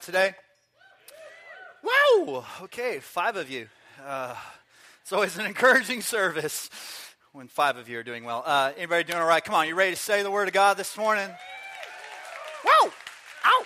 [0.00, 0.34] today?
[1.82, 2.44] Wow!
[2.62, 3.68] Okay, five of you.
[4.04, 4.34] Uh,
[5.02, 6.70] it's always an encouraging service
[7.32, 8.42] when five of you are doing well.
[8.44, 9.44] Uh, anybody doing all right?
[9.44, 11.28] Come on, you ready to say the word of God this morning?
[12.64, 12.92] Wow!
[13.44, 13.64] Ow!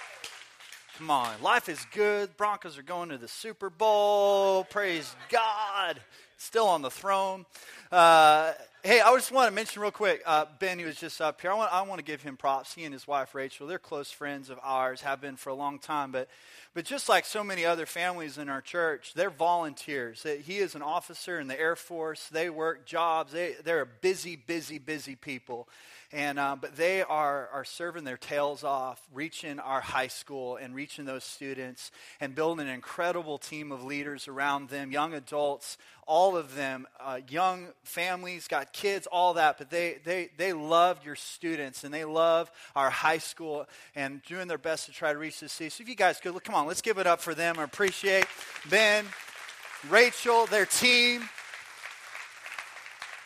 [0.98, 2.36] Come on, life is good.
[2.36, 4.64] Broncos are going to the Super Bowl.
[4.64, 6.00] Praise God.
[6.36, 7.46] Still on the throne.
[7.92, 8.52] Uh,
[8.84, 10.22] hey, I just want to mention real quick.
[10.26, 11.50] Uh, ben, he was just up here.
[11.50, 12.74] I want, I want to give him props.
[12.74, 15.78] He and his wife Rachel, they're close friends of ours, have been for a long
[15.78, 16.12] time.
[16.12, 16.28] But,
[16.74, 20.26] but just like so many other families in our church, they're volunteers.
[20.44, 22.28] He is an officer in the Air Force.
[22.28, 23.32] They work jobs.
[23.32, 25.66] They, they're busy, busy, busy people.
[26.12, 30.74] And, uh, but they are, are serving their tails off, reaching our high school and
[30.74, 31.90] reaching those students
[32.20, 37.20] and building an incredible team of leaders around them, young adults, all of them, uh,
[37.28, 39.58] young families, got kids, all that.
[39.58, 44.46] But they, they, they love your students and they love our high school and doing
[44.46, 45.70] their best to try to reach the city.
[45.70, 47.58] So if you guys could, come on, let's give it up for them.
[47.58, 48.26] I appreciate
[48.70, 49.04] Ben,
[49.88, 51.28] Rachel, their team.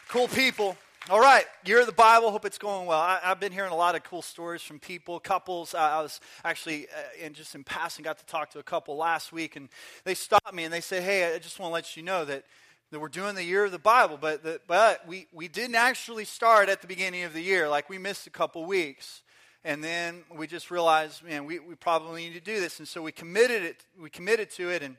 [0.08, 0.78] Cool people.
[1.06, 2.30] All right, year of the Bible.
[2.30, 2.98] Hope it's going well.
[2.98, 5.74] I, have been hearing a lot of cool stories from people, couples.
[5.74, 8.94] I, I was actually, uh, in just in passing, got to talk to a couple
[8.94, 9.70] last week, and
[10.04, 12.44] they stopped me and they said, "Hey, I just want to let you know that
[12.90, 16.26] that we're doing the year of the Bible, but the, but we we didn't actually
[16.26, 17.70] start at the beginning of the year.
[17.70, 19.22] Like we missed a couple weeks."
[19.64, 22.78] And then we just realized, man, we, we probably need to do this.
[22.78, 24.96] And so we committed it, we committed to it, and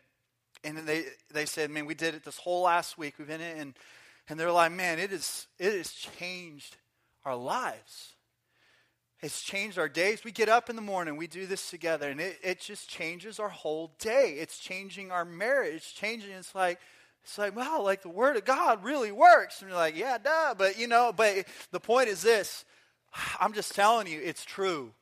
[0.64, 3.16] and they they said, man, we did it this whole last week.
[3.18, 3.74] We've been in, and
[4.30, 6.78] and they're like, man, it, is, it has changed
[7.26, 8.14] our lives.
[9.22, 10.24] It's changed our days.
[10.24, 13.40] We get up in the morning, we do this together, and it, it just changes
[13.40, 14.38] our whole day.
[14.40, 16.32] It's changing our marriage, It's changing.
[16.32, 16.80] It's like,
[17.24, 19.62] it's like, wow, like the Word of God really works.
[19.62, 20.56] And you're like, yeah, duh.
[20.58, 22.64] But, you know, but the point is this
[23.40, 24.94] I'm just telling you, it's true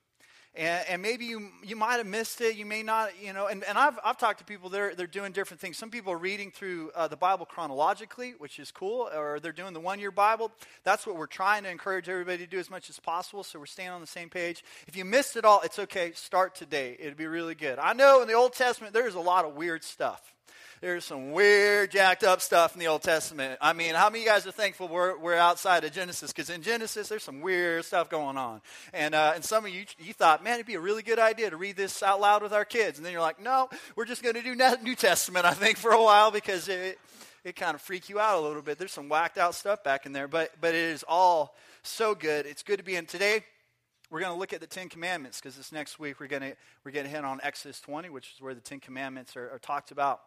[0.58, 2.56] and, and, maybe you, you might have missed it.
[2.56, 3.48] You may not, you know.
[3.48, 5.78] And, and I've, I've talked to people, they're, they're doing different things.
[5.78, 9.74] Some people are reading through uh, the Bible chronologically, which is cool, or they're doing
[9.74, 10.52] the one year Bible.
[10.84, 13.66] That's what we're trying to encourage everybody to do as much as possible, so we're
[13.68, 14.64] staying on the same page.
[14.88, 16.12] If you missed it all, it's okay.
[16.14, 16.98] Start today.
[17.00, 17.78] It'd be really good.
[17.80, 20.34] I know in the Old Testament, there's a lot of weird stuff.
[20.80, 23.58] There's some weird, jacked up stuff in the Old Testament.
[23.60, 26.32] I mean, how many of you guys are thankful we're, we're outside of Genesis?
[26.32, 28.62] Because in Genesis, there's some weird stuff going on.
[28.94, 31.50] And, uh, and some of you, you thought, man, it'd be a really good idea
[31.50, 33.00] to read this out loud with our kids.
[33.00, 35.90] And then you're like, no, we're just going to do New Testament, I think, for
[35.90, 37.00] a while because it,
[37.44, 38.78] it kind of freak you out a little bit.
[38.78, 42.46] There's some whacked out stuff back in there, but, but it is all so good.
[42.46, 43.44] It's good to be in today.
[44.12, 46.56] We're going to look at the Ten Commandments because this next week we're going to
[46.86, 49.60] we're going to hit on Exodus 20, which is where the Ten Commandments are, are
[49.60, 50.22] talked about.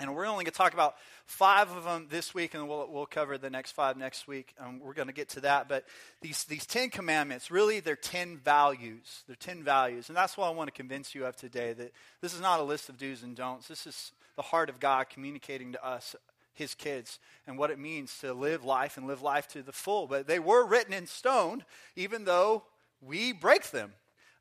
[0.00, 3.06] And we're only going to talk about five of them this week, and we'll, we'll
[3.06, 4.54] cover the next five next week.
[4.58, 5.68] Um, we're going to get to that.
[5.68, 5.84] But
[6.22, 9.22] these, these Ten Commandments, really, they're ten values.
[9.26, 10.08] They're ten values.
[10.08, 12.64] And that's what I want to convince you of today that this is not a
[12.64, 13.68] list of do's and don'ts.
[13.68, 16.16] This is the heart of God communicating to us,
[16.54, 20.06] his kids, and what it means to live life and live life to the full.
[20.06, 21.64] But they were written in stone,
[21.96, 22.64] even though
[23.00, 23.92] we break them.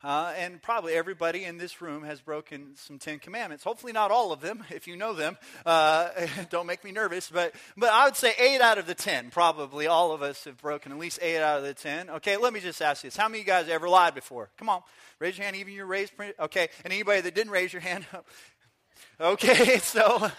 [0.03, 3.63] Uh, and probably everybody in this room has broken some Ten Commandments.
[3.63, 5.37] Hopefully, not all of them, if you know them.
[5.65, 6.09] Uh,
[6.49, 7.29] don't make me nervous.
[7.29, 10.57] But, but I would say eight out of the ten, probably all of us have
[10.57, 12.09] broken at least eight out of the ten.
[12.09, 13.17] Okay, let me just ask you this.
[13.17, 14.49] How many of you guys ever lied before?
[14.57, 14.81] Come on,
[15.19, 16.13] raise your hand, even your raised.
[16.39, 18.05] Okay, and anybody that didn't raise your hand?
[19.21, 20.31] okay, so.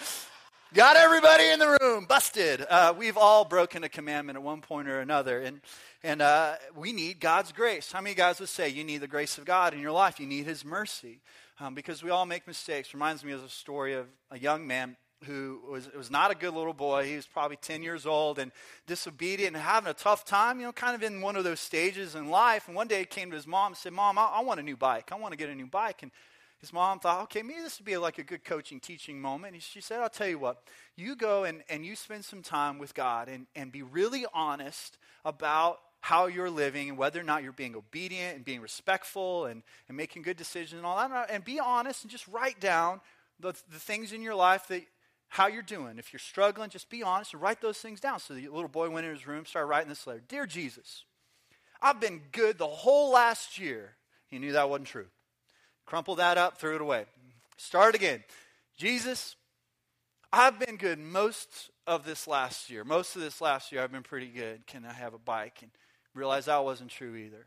[0.74, 2.64] Got everybody in the room, busted.
[2.66, 5.38] Uh, we've all broken a commandment at one point or another.
[5.42, 5.60] And
[6.02, 7.92] and uh, we need God's grace.
[7.92, 10.18] How many guys would say you need the grace of God in your life?
[10.18, 11.20] You need His mercy.
[11.60, 12.94] Um, because we all make mistakes.
[12.94, 16.54] Reminds me of a story of a young man who was, was not a good
[16.54, 17.04] little boy.
[17.04, 18.50] He was probably 10 years old and
[18.86, 22.14] disobedient and having a tough time, you know, kind of in one of those stages
[22.14, 22.66] in life.
[22.66, 24.62] And one day he came to his mom and said, Mom, I, I want a
[24.62, 25.12] new bike.
[25.12, 26.02] I want to get a new bike.
[26.02, 26.10] And
[26.62, 29.54] his mom thought, okay, maybe this would be like a good coaching, teaching moment.
[29.54, 30.62] And she said, I'll tell you what,
[30.96, 34.96] you go and, and you spend some time with God and, and be really honest
[35.24, 39.64] about how you're living and whether or not you're being obedient and being respectful and,
[39.88, 41.30] and making good decisions and all that.
[41.30, 43.00] And uh, be honest and just write down
[43.40, 44.82] the, the things in your life that
[45.26, 45.98] how you're doing.
[45.98, 48.20] If you're struggling, just be honest and write those things down.
[48.20, 50.22] So the little boy went in his room, started writing this letter.
[50.28, 51.04] Dear Jesus,
[51.80, 53.96] I've been good the whole last year.
[54.28, 55.06] He knew that wasn't true.
[55.86, 57.04] Crumpled that up, threw it away.
[57.56, 58.24] Start again.
[58.78, 59.36] Jesus,
[60.32, 62.84] I've been good most of this last year.
[62.84, 64.66] Most of this last year, I've been pretty good.
[64.66, 65.58] Can I have a bike?
[65.62, 65.70] And
[66.14, 67.46] Realized that wasn't true either.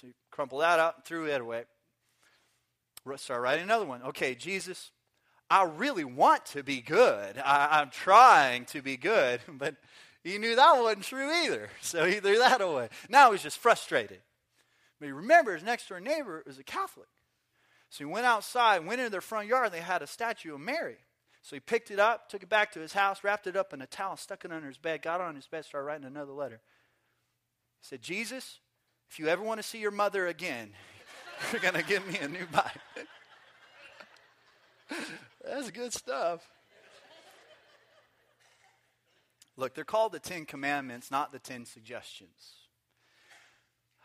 [0.00, 1.64] So he crumpled that up, threw it away.
[3.16, 4.02] Start writing another one.
[4.02, 4.90] Okay, Jesus,
[5.48, 7.38] I really want to be good.
[7.38, 9.76] I, am trying to be good, but
[10.22, 11.68] he knew that wasn't true either.
[11.80, 12.88] So he threw that away.
[13.08, 14.18] Now he's just frustrated.
[14.98, 17.08] But he remembers next door neighbor was a Catholic.
[17.90, 20.60] So he went outside, went into their front yard, and they had a statue of
[20.60, 20.96] Mary.
[21.42, 23.82] So he picked it up, took it back to his house, wrapped it up in
[23.82, 26.60] a towel, stuck it under his bed, got on his bed, started writing another letter.
[27.80, 28.60] He said, Jesus,
[29.10, 30.70] if you ever want to see your mother again,
[31.52, 32.70] you're going to give me a new Bible.
[35.44, 36.46] That's good stuff.
[39.56, 42.52] Look, they're called the Ten Commandments, not the Ten Suggestions.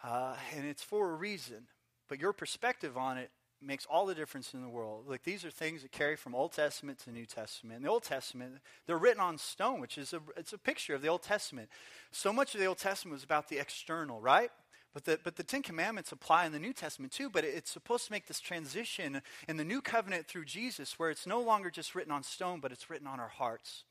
[0.04, 1.68] Uh, and it's for a reason.
[2.10, 3.30] But your perspective on it
[3.65, 5.06] makes all the difference in the world.
[5.07, 7.77] Like these are things that carry from Old Testament to New Testament.
[7.77, 11.01] In the Old Testament, they're written on stone, which is a, it's a picture of
[11.01, 11.69] the Old Testament.
[12.12, 14.51] So much of the Old Testament was about the external, right?
[14.94, 18.06] But the, but the Ten Commandments apply in the New Testament too, but it's supposed
[18.06, 21.95] to make this transition in the new covenant through Jesus where it's no longer just
[21.95, 23.83] written on stone, but it's written on our hearts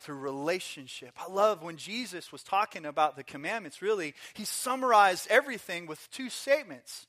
[0.00, 1.12] through relationship.
[1.16, 6.28] I love when Jesus was talking about the commandments, really, he summarized everything with two
[6.28, 7.06] statements.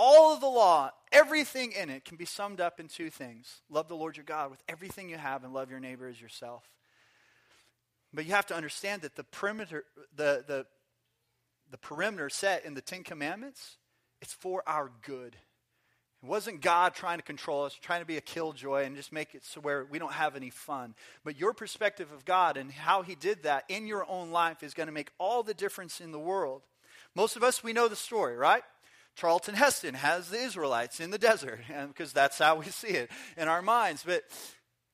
[0.00, 3.88] All of the law, everything in it can be summed up in two things love
[3.88, 6.62] the Lord your God with everything you have, and love your neighbor as yourself.
[8.14, 9.84] But you have to understand that the perimeter,
[10.14, 10.66] the, the,
[11.70, 13.76] the perimeter set in the Ten Commandments,
[14.22, 15.36] it's for our good.
[16.22, 19.34] It wasn't God trying to control us, trying to be a killjoy and just make
[19.34, 20.94] it so where we don't have any fun.
[21.24, 24.74] But your perspective of God and how He did that in your own life is
[24.74, 26.62] going to make all the difference in the world.
[27.14, 28.62] Most of us, we know the story, right?
[29.18, 33.48] Charlton Heston has the Israelites in the desert, because that's how we see it in
[33.48, 34.04] our minds.
[34.06, 34.22] But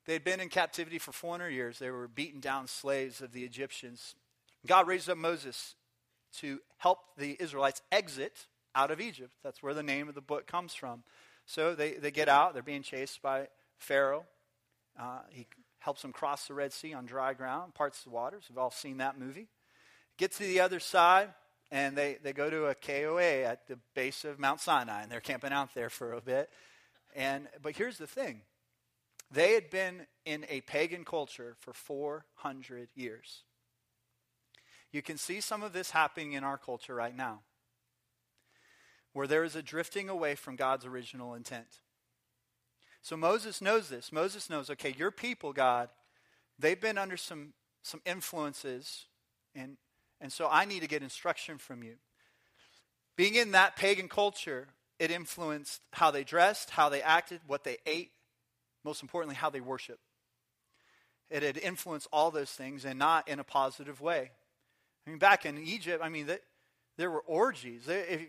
[0.07, 1.79] they'd been in captivity for 400 years.
[1.79, 4.15] They were beaten down slaves of the Egyptians.
[4.67, 5.75] God raised up Moses
[6.39, 9.35] to help the Israelites exit out of Egypt.
[9.43, 11.03] That's where the name of the book comes from.
[11.45, 12.55] So they, they get out.
[12.55, 14.25] They're being chased by Pharaoh.
[14.99, 15.47] Uh, he
[15.81, 18.45] helps them cross the Red Sea on dry ground, parts of the waters.
[18.49, 19.49] We've all seen that movie.
[20.17, 21.29] Get to the other side,
[21.71, 25.21] and they, they go to a KOA at the base of Mount Sinai, and they're
[25.21, 26.51] camping out there for a bit.
[27.15, 28.43] And, but here's the thing
[29.31, 33.43] they had been in a pagan culture for 400 years.
[34.93, 37.41] You can see some of this happening in our culture right now,
[39.13, 41.81] where there is a drifting away from God's original intent.
[43.03, 44.13] So Moses knows this.
[44.13, 45.89] Moses knows, okay, your people, God,
[46.59, 47.53] they've been under some,
[47.83, 49.07] some influences,
[49.55, 49.77] and,
[50.25, 51.97] and so I need to get instruction from you.
[53.15, 54.69] Being in that pagan culture,
[54.99, 58.11] it influenced how they dressed, how they acted, what they ate,
[58.85, 59.99] most importantly, how they worship.
[61.29, 64.31] It had influenced all those things and not in a positive way.
[65.07, 66.27] I mean, back in Egypt, I mean,
[66.97, 67.83] there were orgies.
[67.87, 68.23] If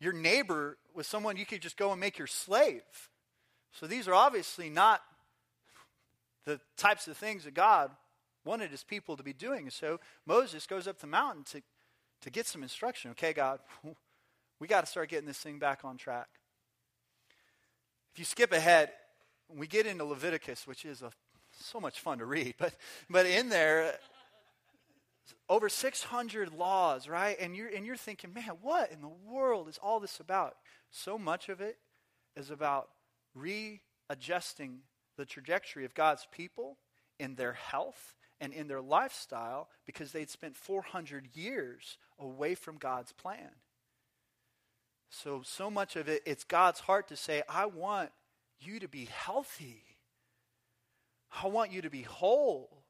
[0.00, 2.80] your neighbor was someone you could just go and make your slave.
[3.72, 5.02] So these are obviously not
[6.46, 7.90] the types of things that God
[8.50, 9.70] wanted his people to be doing.
[9.70, 11.62] So Moses goes up the mountain to,
[12.22, 13.12] to get some instruction.
[13.12, 13.60] Okay, God,
[14.58, 16.26] we got to start getting this thing back on track.
[18.12, 18.90] If you skip ahead,
[19.48, 21.12] we get into Leviticus, which is a,
[21.60, 22.74] so much fun to read, but,
[23.08, 23.94] but in there,
[25.48, 27.36] over 600 laws, right?
[27.38, 30.56] And you're, and you're thinking, man, what in the world is all this about?
[30.90, 31.78] So much of it
[32.34, 32.88] is about
[33.36, 34.80] readjusting
[35.16, 36.78] the trajectory of God's people
[37.20, 43.12] in their health and in their lifestyle because they'd spent 400 years away from God's
[43.12, 43.50] plan.
[45.10, 48.10] So, so much of it, it's God's heart to say, I want
[48.60, 49.82] you to be healthy.
[51.42, 52.84] I want you to be whole.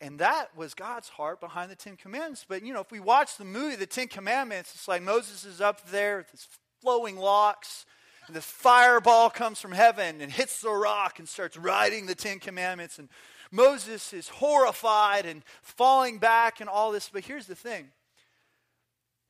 [0.00, 2.44] And that was God's heart behind the Ten Commandments.
[2.48, 5.60] But, you know, if we watch the movie, The Ten Commandments, it's like Moses is
[5.60, 6.48] up there with his
[6.80, 7.86] flowing locks,
[8.26, 12.38] and the fireball comes from heaven and hits the rock and starts writing the Ten
[12.38, 12.98] Commandments.
[12.98, 13.08] And
[13.54, 17.08] Moses is horrified and falling back and all this.
[17.08, 17.90] But here's the thing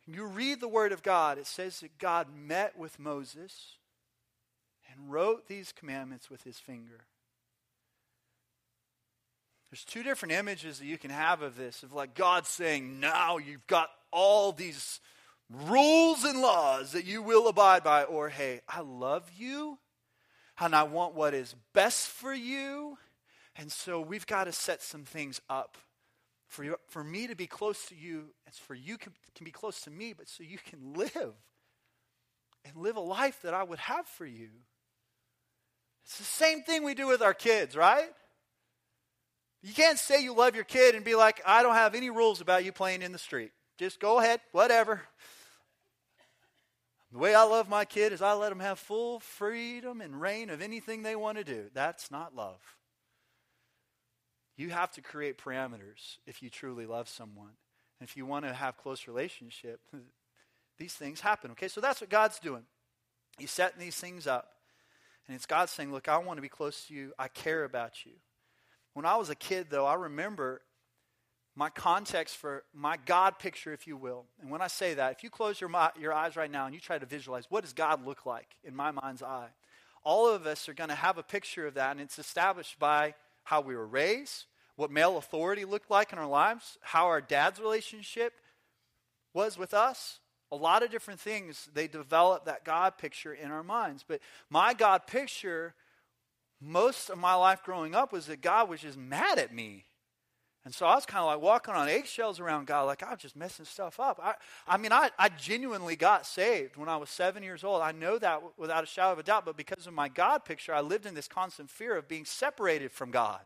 [0.06, 3.76] you read the Word of God, it says that God met with Moses
[4.90, 7.04] and wrote these commandments with his finger.
[9.70, 13.38] There's two different images that you can have of this of like God saying, now
[13.38, 15.00] you've got all these
[15.50, 19.78] rules and laws that you will abide by, or hey, I love you
[20.58, 22.96] and I want what is best for you.
[23.56, 25.78] And so we've got to set some things up
[26.48, 29.50] for, you, for me to be close to you, and for you can, can be
[29.50, 31.34] close to me, but so you can live
[32.64, 34.48] and live a life that I would have for you.
[36.04, 38.08] It's the same thing we do with our kids, right?
[39.62, 42.40] You can't say you love your kid and be like, I don't have any rules
[42.40, 43.52] about you playing in the street.
[43.78, 45.00] Just go ahead, whatever.
[47.10, 50.50] The way I love my kid is I let them have full freedom and reign
[50.50, 51.70] of anything they want to do.
[51.72, 52.60] That's not love.
[54.56, 57.56] You have to create parameters if you truly love someone.
[58.00, 59.80] And if you want to have close relationship,
[60.78, 61.50] these things happen.
[61.52, 62.62] Okay, so that's what God's doing.
[63.38, 64.50] He's setting these things up.
[65.26, 67.12] And it's God saying, Look, I want to be close to you.
[67.18, 68.12] I care about you.
[68.92, 70.62] When I was a kid, though, I remember
[71.56, 74.26] my context for my God picture, if you will.
[74.40, 76.80] And when I say that, if you close your, your eyes right now and you
[76.80, 79.48] try to visualize, what does God look like in my mind's eye?
[80.02, 83.14] All of us are going to have a picture of that, and it's established by
[83.44, 84.46] how we were raised,
[84.76, 88.34] what male authority looked like in our lives, how our dad's relationship
[89.32, 90.18] was with us.
[90.52, 94.04] A lot of different things, they develop that God picture in our minds.
[94.06, 94.20] But
[94.50, 95.74] my God picture,
[96.60, 99.84] most of my life growing up, was that God was just mad at me.
[100.64, 103.20] And so I was kind of like walking on eggshells around God, like I was
[103.20, 104.18] just messing stuff up.
[104.22, 104.34] I,
[104.66, 107.82] I mean, I, I genuinely got saved when I was seven years old.
[107.82, 110.72] I know that without a shadow of a doubt, but because of my God picture,
[110.72, 113.40] I lived in this constant fear of being separated from God.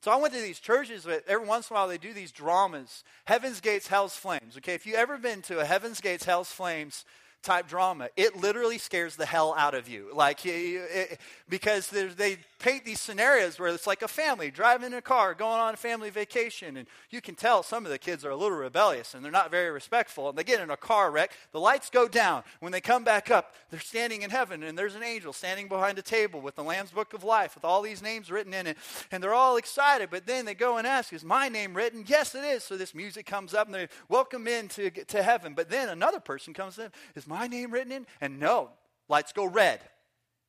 [0.00, 2.32] So I went to these churches, but every once in a while they do these
[2.32, 3.04] dramas.
[3.24, 4.56] Heaven's Gates, Hell's Flames.
[4.56, 7.04] Okay, if you've ever been to a Heaven's Gates, Hell's Flames
[7.42, 10.10] type drama, it literally scares the hell out of you.
[10.14, 15.02] Like, it, because they paint these scenarios where it's like a family driving in a
[15.02, 18.30] car, going on a family vacation, and you can tell some of the kids are
[18.30, 20.30] a little rebellious and they're not very respectful.
[20.30, 22.42] And they get in a car wreck, the lights go down.
[22.60, 25.98] When they come back up, they're standing in heaven, and there's an angel standing behind
[25.98, 28.78] a table with the Lamb's Book of Life with all these names written in it,
[29.12, 30.08] and they're all excited.
[30.10, 32.04] But then they go and ask, Is my name written?
[32.06, 32.64] Yes, it is.
[32.64, 35.52] So this music comes up, and they welcome in to, to heaven.
[35.52, 38.06] But then another person comes in, Is my name written in?
[38.22, 38.70] And no,
[39.06, 39.80] lights go red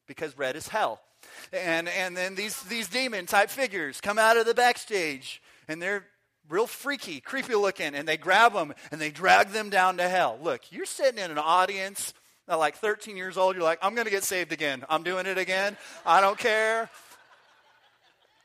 [0.08, 1.02] because red is hell.
[1.54, 6.06] And, and then these, these demon type figures come out of the backstage and they're
[6.50, 10.38] real freaky, creepy looking, and they grab them and they drag them down to hell.
[10.42, 12.14] Look, you're sitting in an audience
[12.48, 14.84] at like 13 years old, you're like, I'm going to get saved again.
[14.90, 15.78] I'm doing it again.
[16.06, 16.90] I don't care.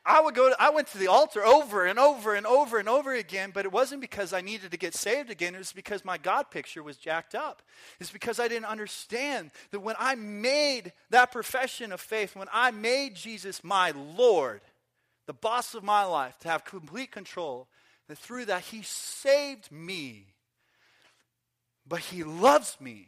[0.03, 2.89] I would go to, I went to the altar over and over and over and
[2.89, 5.53] over again, but it wasn't because I needed to get saved again.
[5.53, 7.61] It was because my God picture was jacked up.
[7.99, 12.71] It's because I didn't understand that when I made that profession of faith, when I
[12.71, 14.61] made Jesus my Lord,
[15.27, 17.67] the boss of my life, to have complete control,
[18.07, 20.33] that through that he saved me.
[21.87, 23.07] But he loves me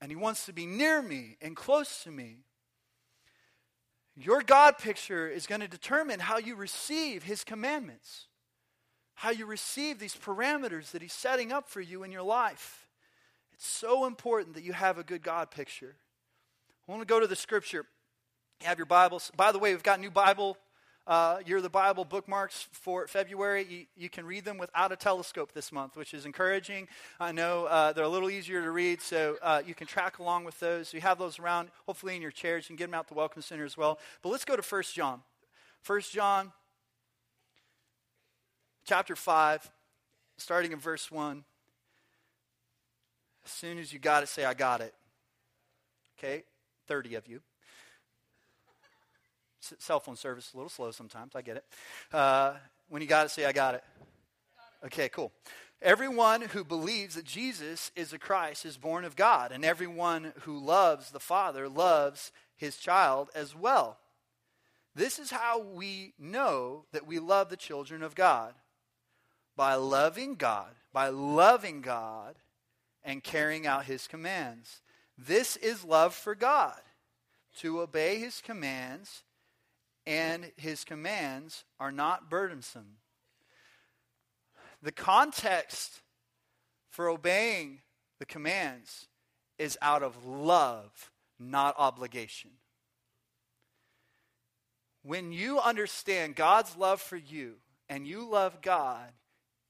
[0.00, 2.38] and he wants to be near me and close to me.
[4.20, 8.26] Your God picture is going to determine how you receive His commandments,
[9.14, 12.88] how you receive these parameters that He's setting up for you in your life.
[13.52, 15.94] It's so important that you have a good God picture.
[16.88, 17.84] I want to go to the scripture.
[18.60, 19.30] You have your Bibles.
[19.36, 20.56] By the way, we've got new Bible
[21.08, 23.66] uh, of the Bible bookmarks for February.
[23.68, 26.86] You, you, can read them without a telescope this month, which is encouraging.
[27.18, 30.44] I know uh, they're a little easier to read, so uh, you can track along
[30.44, 30.92] with those.
[30.92, 32.64] You have those around, hopefully in your chairs.
[32.64, 33.98] You can get them out the Welcome Center as well.
[34.22, 35.22] But let's go to 1 John.
[35.86, 36.52] 1 John
[38.84, 39.70] chapter 5,
[40.36, 41.42] starting in verse 1.
[43.46, 44.94] As soon as you got it, say, I got it.
[46.18, 46.44] Okay?
[46.86, 47.40] 30 of you
[49.78, 51.34] cell phone service a little slow sometimes.
[51.34, 51.64] I get it.
[52.12, 52.54] Uh,
[52.88, 53.84] when you got it, say, I got it.
[54.86, 55.32] Okay, cool.
[55.80, 60.58] Everyone who believes that Jesus is the Christ is born of God, and everyone who
[60.58, 63.98] loves the Father loves his child as well.
[64.94, 68.54] This is how we know that we love the children of God
[69.54, 72.34] by loving God, by loving God
[73.04, 74.80] and carrying out his commands.
[75.16, 76.80] This is love for God,
[77.58, 79.22] to obey his commands
[80.08, 82.96] and his commands are not burdensome.
[84.82, 86.00] The context
[86.88, 87.80] for obeying
[88.18, 89.08] the commands
[89.58, 92.52] is out of love, not obligation.
[95.02, 97.56] When you understand God's love for you
[97.90, 99.12] and you love God,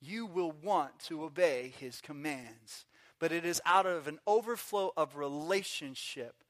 [0.01, 2.87] you will want to obey his commands.
[3.19, 6.45] But it is out of an overflow of relationship,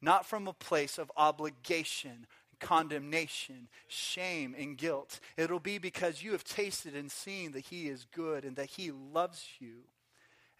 [0.00, 2.28] not from a place of obligation
[2.62, 5.20] condemnation, shame, and guilt.
[5.36, 8.90] It'll be because you have tasted and seen that He is good and that He
[8.90, 9.80] loves you.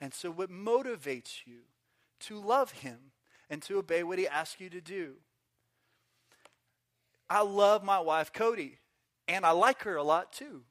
[0.01, 1.61] And so, what motivates you
[2.21, 2.99] to love Him
[3.49, 5.15] and to obey what He asks you to do?
[7.31, 8.79] I love my wife, Cody,
[9.27, 10.63] and I like her a lot too,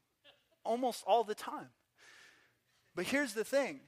[0.64, 1.70] almost all the time.
[2.94, 3.80] But here's the thing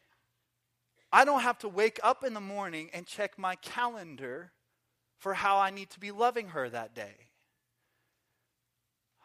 [1.13, 4.51] I don't have to wake up in the morning and check my calendar
[5.19, 7.15] for how I need to be loving her that day.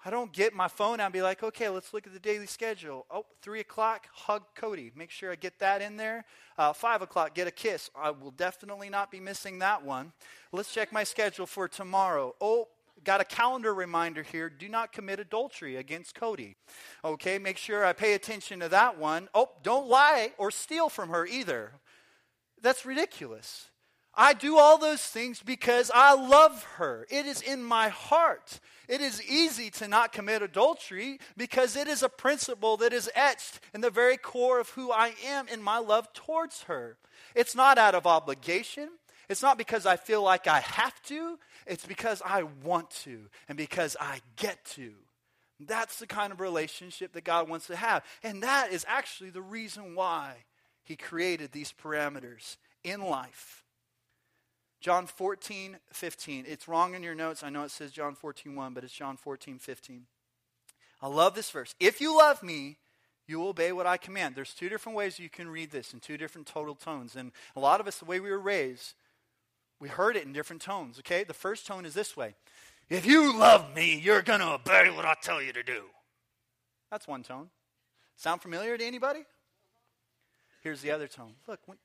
[0.06, 2.46] I don't get my phone out and be like, okay, let's look at the daily
[2.46, 3.06] schedule.
[3.12, 4.92] Oh, three o'clock, hug Cody.
[4.96, 6.24] Make sure I get that in there.
[6.58, 7.90] Uh, five o'clock, get a kiss.
[7.96, 10.14] I will definitely not be missing that one.
[10.54, 12.34] Let's check my schedule for tomorrow.
[12.40, 12.70] Oh,
[13.04, 14.50] got a calendar reminder here.
[14.50, 16.56] Do not commit adultery against Cody.
[17.04, 19.28] Okay, make sure I pay attention to that one.
[19.34, 21.74] Oh, don't lie or steal from her either.
[22.62, 23.70] That's ridiculous.
[24.14, 27.06] I do all those things because I love her.
[27.10, 28.60] It is in my heart.
[28.88, 33.60] It is easy to not commit adultery because it is a principle that is etched
[33.74, 36.98] in the very core of who I am in my love towards her.
[37.36, 38.90] It's not out of obligation.
[39.30, 41.38] It's not because I feel like I have to.
[41.68, 44.92] It's because I want to and because I get to.
[45.60, 48.04] That's the kind of relationship that God wants to have.
[48.24, 50.34] And that is actually the reason why
[50.84, 53.64] He created these parameters in life.
[54.80, 56.46] John 14, 15.
[56.48, 57.44] It's wrong in your notes.
[57.44, 60.06] I know it says John 14, 1, but it's John 14, 15.
[61.02, 61.76] I love this verse.
[61.80, 62.78] If you love me,
[63.28, 64.36] you obey what I command.
[64.36, 67.16] There's two different ways you can read this in two different total tones.
[67.16, 68.94] And a lot of us, the way we were raised,
[69.80, 71.24] we heard it in different tones, okay?
[71.24, 72.36] The first tone is this way
[72.90, 75.84] If you love me, you're going to obey what I tell you to do.
[76.90, 77.50] That's one tone.
[78.16, 79.24] Sound familiar to anybody?
[80.62, 81.34] Here's the other tone.
[81.48, 81.78] Look, when,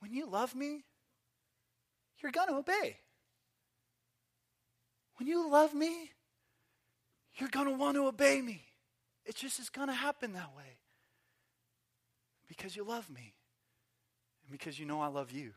[0.00, 0.82] when you love me,
[2.22, 2.96] you're going to obey.
[5.16, 6.10] When you love me,
[7.34, 8.62] you're going to want to obey me.
[9.24, 10.78] It just is going to happen that way.
[12.48, 13.34] Because you love me.
[14.42, 15.52] And because you know I love you.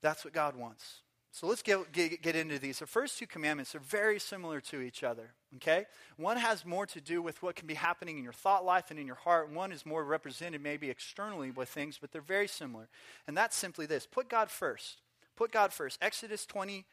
[0.00, 1.02] That's what God wants.
[1.34, 2.80] So let's get, get, get, into these.
[2.80, 5.86] The first two commandments are very similar to each other, okay?
[6.18, 9.00] One has more to do with what can be happening in your thought life and
[9.00, 9.50] in your heart.
[9.50, 12.90] One is more represented maybe externally with things, but they're very similar.
[13.26, 15.00] And that's simply this put God first.
[15.34, 15.98] Put God first.
[16.02, 16.84] Exodus 20,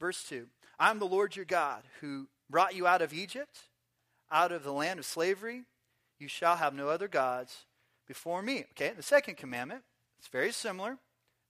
[0.00, 0.48] verse 2.
[0.80, 3.60] I'm the Lord your God who brought you out of Egypt,
[4.28, 5.62] out of the land of slavery.
[6.18, 7.58] You shall have no other gods
[8.08, 8.64] before me.
[8.72, 9.82] Okay, the second commandment,
[10.18, 10.98] it's very similar.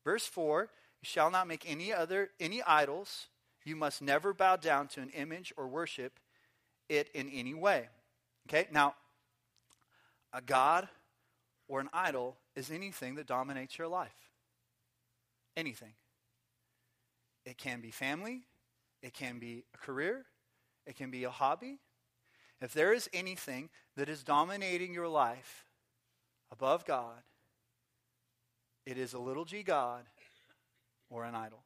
[0.05, 0.69] Verse 4
[1.03, 3.27] you shall not make any other any idols.
[3.65, 6.19] You must never bow down to an image or worship
[6.89, 7.89] it in any way.
[8.49, 8.69] Okay?
[8.73, 8.95] Now,
[10.33, 10.89] a god
[11.69, 14.11] or an idol is anything that dominates your life.
[15.57, 15.93] Anything.
[17.45, 18.43] It can be family,
[19.03, 20.25] it can be a career,
[20.87, 21.79] it can be a hobby.
[22.61, 25.65] If there is anything that is dominating your life
[26.53, 27.23] above God,
[28.87, 30.05] it is a little g God
[31.13, 31.63] or an idol.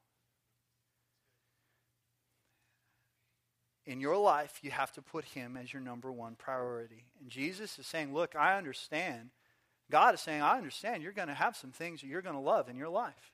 [3.85, 7.04] In your life, you have to put Him as your number one priority.
[7.20, 9.30] And Jesus is saying, Look, I understand.
[9.90, 12.40] God is saying, I understand you're going to have some things that you're going to
[12.40, 13.32] love in your life.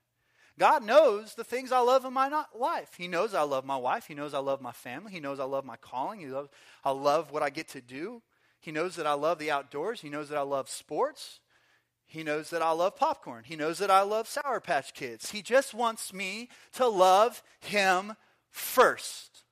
[0.59, 2.91] God knows the things I love in my life.
[2.99, 4.05] He knows I love my wife.
[4.07, 5.11] He knows I love my family.
[5.11, 6.21] He knows I love my calling.
[6.21, 6.51] He loves,
[6.85, 8.21] I love what I get to do.
[8.61, 10.03] He knows that I love the outdoors.
[10.03, 11.41] He knows that I love sports.
[12.13, 13.45] He knows that I love popcorn.
[13.45, 15.31] He knows that I love Sour Patch Kids.
[15.31, 18.17] He just wants me to love him
[18.51, 19.45] first.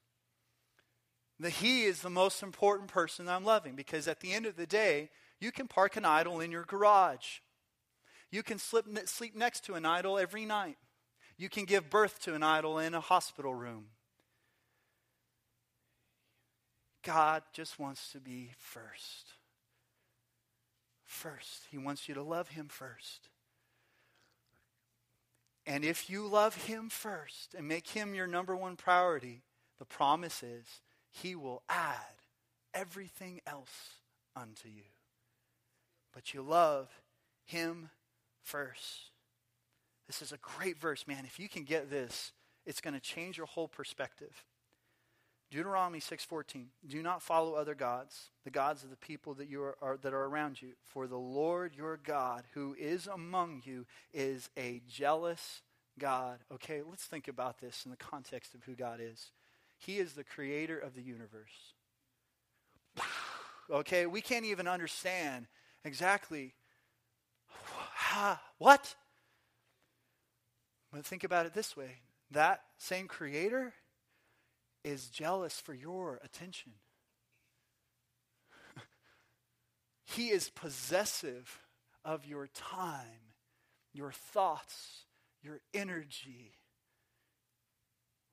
[1.38, 4.66] That he is the most important person I'm loving because at the end of the
[4.66, 5.08] day,
[5.40, 7.38] you can park an idol in your garage.
[8.30, 10.76] You can slip, sleep next to an idol every night.
[11.38, 13.86] You can give birth to an idol in a hospital room.
[17.02, 19.39] God just wants to be first
[21.10, 21.64] first.
[21.70, 23.28] He wants you to love Him first.
[25.66, 29.42] And if you love Him first and make Him your number one priority,
[29.78, 30.66] the promise is
[31.10, 32.22] He will add
[32.72, 33.96] everything else
[34.36, 34.84] unto you.
[36.14, 36.88] But you love
[37.44, 37.90] Him
[38.42, 39.10] first.
[40.06, 41.24] This is a great verse, man.
[41.24, 42.32] If you can get this,
[42.66, 44.44] it's going to change your whole perspective.
[45.50, 49.76] Deuteronomy 6:14 Do not follow other gods, the gods of the people that you are,
[49.82, 54.48] are, that are around you, for the Lord your God who is among you is
[54.56, 55.62] a jealous
[55.98, 56.38] God.
[56.52, 59.32] Okay, let's think about this in the context of who God is.
[59.78, 61.74] He is the creator of the universe.
[63.72, 65.46] Okay, we can't even understand
[65.84, 66.54] exactly
[68.58, 68.96] what?
[70.92, 71.98] But think about it this way.
[72.32, 73.72] That same creator
[74.84, 76.72] is jealous for your attention.
[80.04, 81.60] he is possessive
[82.04, 83.34] of your time,
[83.92, 85.04] your thoughts,
[85.42, 86.52] your energy,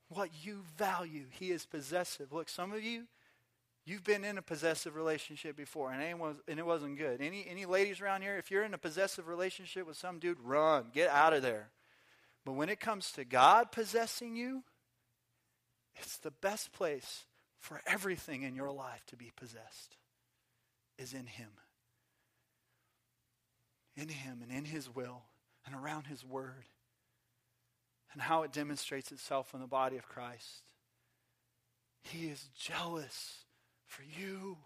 [0.09, 1.25] what you value.
[1.29, 2.31] He is possessive.
[2.31, 3.03] Look, some of you,
[3.85, 7.21] you've been in a possessive relationship before, and, and it wasn't good.
[7.21, 10.87] Any, any ladies around here, if you're in a possessive relationship with some dude, run,
[10.93, 11.69] get out of there.
[12.45, 14.63] But when it comes to God possessing you,
[15.99, 17.25] it's the best place
[17.59, 19.97] for everything in your life to be possessed
[20.97, 21.49] is in Him.
[23.95, 25.23] In Him and in His will
[25.65, 26.65] and around His Word
[28.13, 30.63] and how it demonstrates itself in the body of Christ.
[32.01, 33.43] He is jealous
[33.85, 34.57] for you.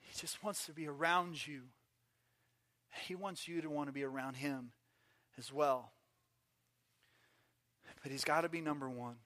[0.00, 1.62] He just wants to be around you.
[3.06, 4.72] He wants you to want to be around Him.
[5.38, 5.92] as well.
[8.02, 9.16] But he's got to be number one.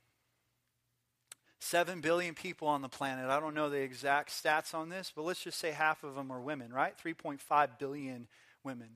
[1.63, 3.29] Seven billion people on the planet.
[3.29, 6.33] I don't know the exact stats on this, but let's just say half of them
[6.33, 6.95] are women, right?
[6.99, 8.29] 3.5 billion
[8.65, 8.89] women.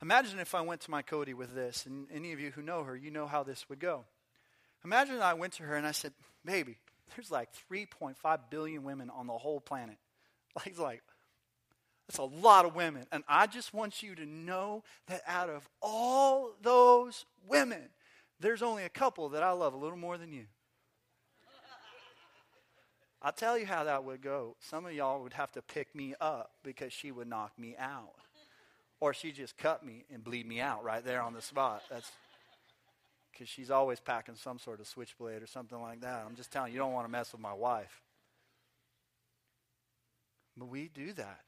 [0.00, 2.84] Imagine if I went to my Cody with this, and any of you who know
[2.84, 4.04] her, you know how this would go.
[4.84, 6.12] Imagine I went to her and I said,
[6.44, 6.78] Baby,
[7.14, 9.96] there's like 3.5 billion women on the whole planet.
[10.56, 11.02] Like, like
[12.06, 13.06] that's a lot of women.
[13.10, 17.88] And I just want you to know that out of all those women,
[18.38, 20.44] there's only a couple that I love a little more than you.
[23.24, 24.54] I'll tell you how that would go.
[24.60, 28.12] Some of y'all would have to pick me up because she would knock me out.
[29.00, 31.82] Or she just cut me and bleed me out right there on the spot.
[31.90, 32.12] That's
[33.32, 36.22] because she's always packing some sort of switchblade or something like that.
[36.28, 38.02] I'm just telling you, you don't want to mess with my wife.
[40.54, 41.43] But we do that.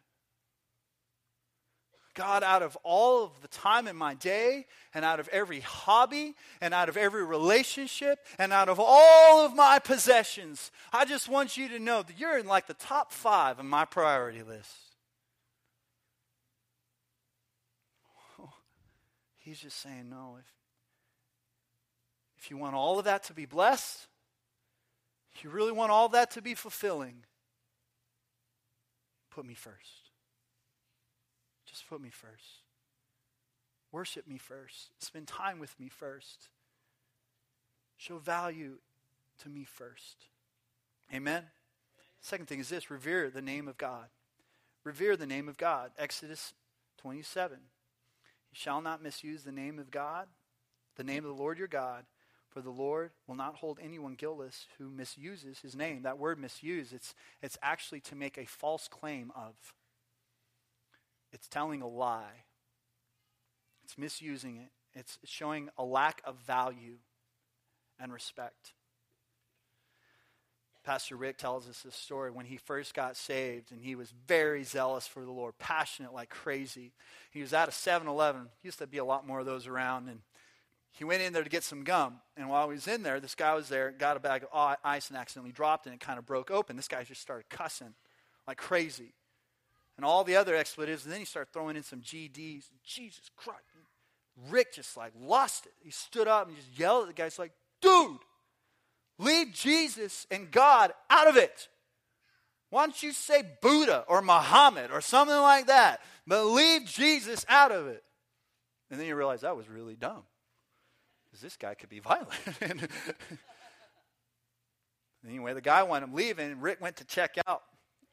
[2.16, 6.34] God, out of all of the time in my day, and out of every hobby,
[6.62, 11.56] and out of every relationship, and out of all of my possessions, I just want
[11.56, 14.74] you to know that you're in like the top five on my priority list.
[19.36, 20.50] He's just saying, no, if,
[22.38, 24.06] if you want all of that to be blessed,
[25.34, 27.24] if you really want all that to be fulfilling,
[29.30, 30.05] put me first.
[31.76, 32.62] Just put me first.
[33.92, 34.92] Worship me first.
[34.98, 36.48] Spend time with me first.
[37.98, 38.78] Show value
[39.42, 40.28] to me first.
[41.12, 41.42] Amen.
[42.22, 44.06] Second thing is this revere the name of God.
[44.84, 45.90] Revere the name of God.
[45.98, 46.54] Exodus
[46.96, 47.58] 27.
[47.58, 50.28] You shall not misuse the name of God,
[50.96, 52.06] the name of the Lord your God,
[52.48, 56.04] for the Lord will not hold anyone guiltless who misuses his name.
[56.04, 59.74] That word misuse, it's, it's actually to make a false claim of.
[61.36, 62.44] It's telling a lie.
[63.84, 64.70] It's misusing it.
[64.98, 66.96] It's showing a lack of value
[68.00, 68.72] and respect.
[70.82, 74.64] Pastor Rick tells us this story when he first got saved and he was very
[74.64, 76.94] zealous for the Lord, passionate like crazy.
[77.30, 78.48] He was at a 7 Eleven.
[78.62, 80.08] Used to be a lot more of those around.
[80.08, 80.20] And
[80.90, 82.14] he went in there to get some gum.
[82.38, 85.10] And while he was in there, this guy was there, got a bag of ice
[85.10, 86.76] and accidentally dropped it and it kind of broke open.
[86.76, 87.92] This guy just started cussing
[88.48, 89.12] like crazy.
[89.96, 91.04] And all the other expletives.
[91.04, 92.64] And then he started throwing in some GDs.
[92.84, 93.62] Jesus Christ.
[94.50, 95.72] Rick just like lost it.
[95.82, 97.24] He stood up and just yelled at the guy.
[97.24, 98.18] He's like, dude,
[99.18, 101.68] leave Jesus and God out of it.
[102.70, 106.02] Why don't you say Buddha or Muhammad or something like that?
[106.26, 108.02] But leave Jesus out of it.
[108.90, 110.22] And then you realize that was really dumb
[111.24, 112.28] because this guy could be violent.
[115.26, 117.62] anyway, the guy wanted him leaving, and Rick went to check out.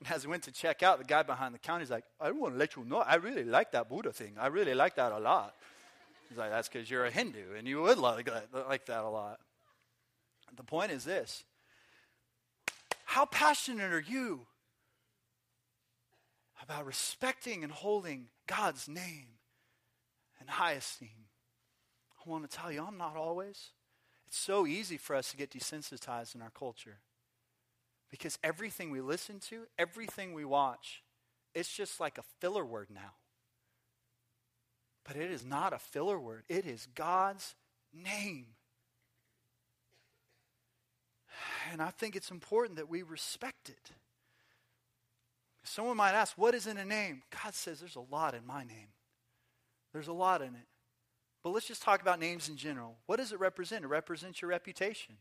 [0.04, 2.32] And as he went to check out, the guy behind the counter is like, I
[2.32, 4.34] want to let you know, I really like that Buddha thing.
[4.38, 5.56] I really like that a lot.
[6.28, 9.10] He's like, that's because you're a Hindu, and you would like that, like that a
[9.10, 9.40] lot.
[10.58, 11.46] The point is this
[13.06, 14.42] how passionate are you
[16.62, 19.28] about respecting and holding God's name
[20.42, 21.30] in high esteem?
[22.26, 23.70] I want to tell you, I'm not always.
[24.28, 26.98] It's so easy for us to get desensitized in our culture
[28.14, 31.02] because everything we listen to, everything we watch,
[31.56, 33.16] it's just like a filler word now.
[35.04, 37.56] But it is not a filler word, it is God's
[37.92, 38.46] name.
[41.72, 43.92] And I think it's important that we respect it.
[45.64, 47.24] Someone might ask, What is in a name?
[47.44, 48.90] God says there's a lot in my name.
[49.92, 50.68] There's a lot in it.
[51.42, 52.96] But let's just talk about names in general.
[53.08, 53.84] What does it represent?
[53.84, 55.16] It represents your reputation.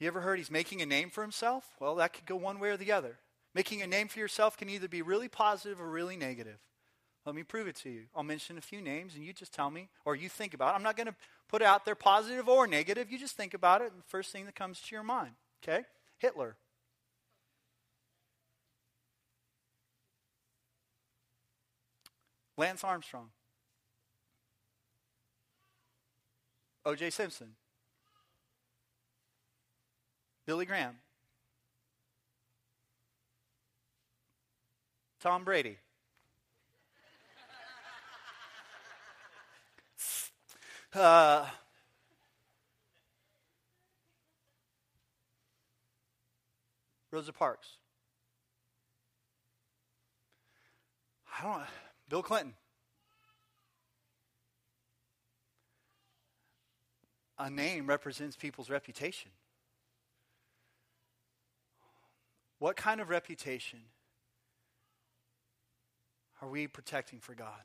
[0.00, 1.64] You ever heard he's making a name for himself?
[1.80, 3.18] Well, that could go one way or the other.
[3.54, 6.58] Making a name for yourself can either be really positive or really negative.
[7.24, 8.02] Let me prove it to you.
[8.14, 10.76] I'll mention a few names and you just tell me, or you think about it.
[10.76, 11.14] I'm not going to
[11.48, 13.10] put out there positive or negative.
[13.10, 15.32] You just think about it, and the first thing that comes to your mind.
[15.62, 15.84] Okay?
[16.18, 16.56] Hitler.
[22.56, 23.30] Lance Armstrong.
[26.84, 27.10] O.J.
[27.10, 27.52] Simpson,
[30.46, 30.96] Billy Graham,
[35.20, 35.78] Tom Brady.
[40.94, 41.44] Uh,
[47.10, 47.66] Rosa Parks.
[51.36, 51.62] I don't.
[52.08, 52.54] Bill Clinton.
[57.38, 59.30] a name represents people's reputation.
[62.64, 63.80] What kind of reputation
[66.40, 67.60] are we protecting for God?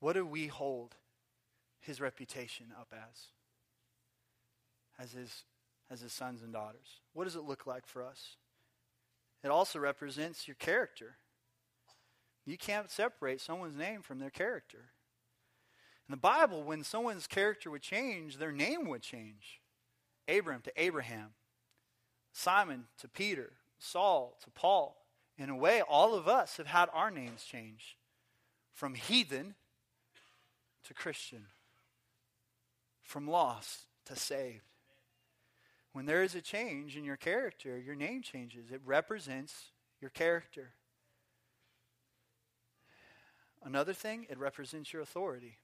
[0.00, 0.96] What do we hold
[1.78, 3.26] his reputation up as?
[4.98, 5.44] As his,
[5.90, 7.02] as his sons and daughters?
[7.12, 8.36] What does it look like for us?
[9.44, 11.18] It also represents your character.
[12.46, 14.86] You can't separate someone's name from their character.
[16.08, 19.60] In the Bible, when someone's character would change, their name would change.
[20.28, 21.30] Abram to Abraham,
[22.32, 24.96] Simon to Peter, Saul to Paul.
[25.38, 27.94] In a way, all of us have had our names changed
[28.72, 29.54] from heathen
[30.84, 31.46] to Christian,
[33.02, 34.62] from lost to saved.
[35.92, 38.70] When there is a change in your character, your name changes.
[38.70, 40.70] It represents your character.
[43.64, 45.56] Another thing, it represents your authority.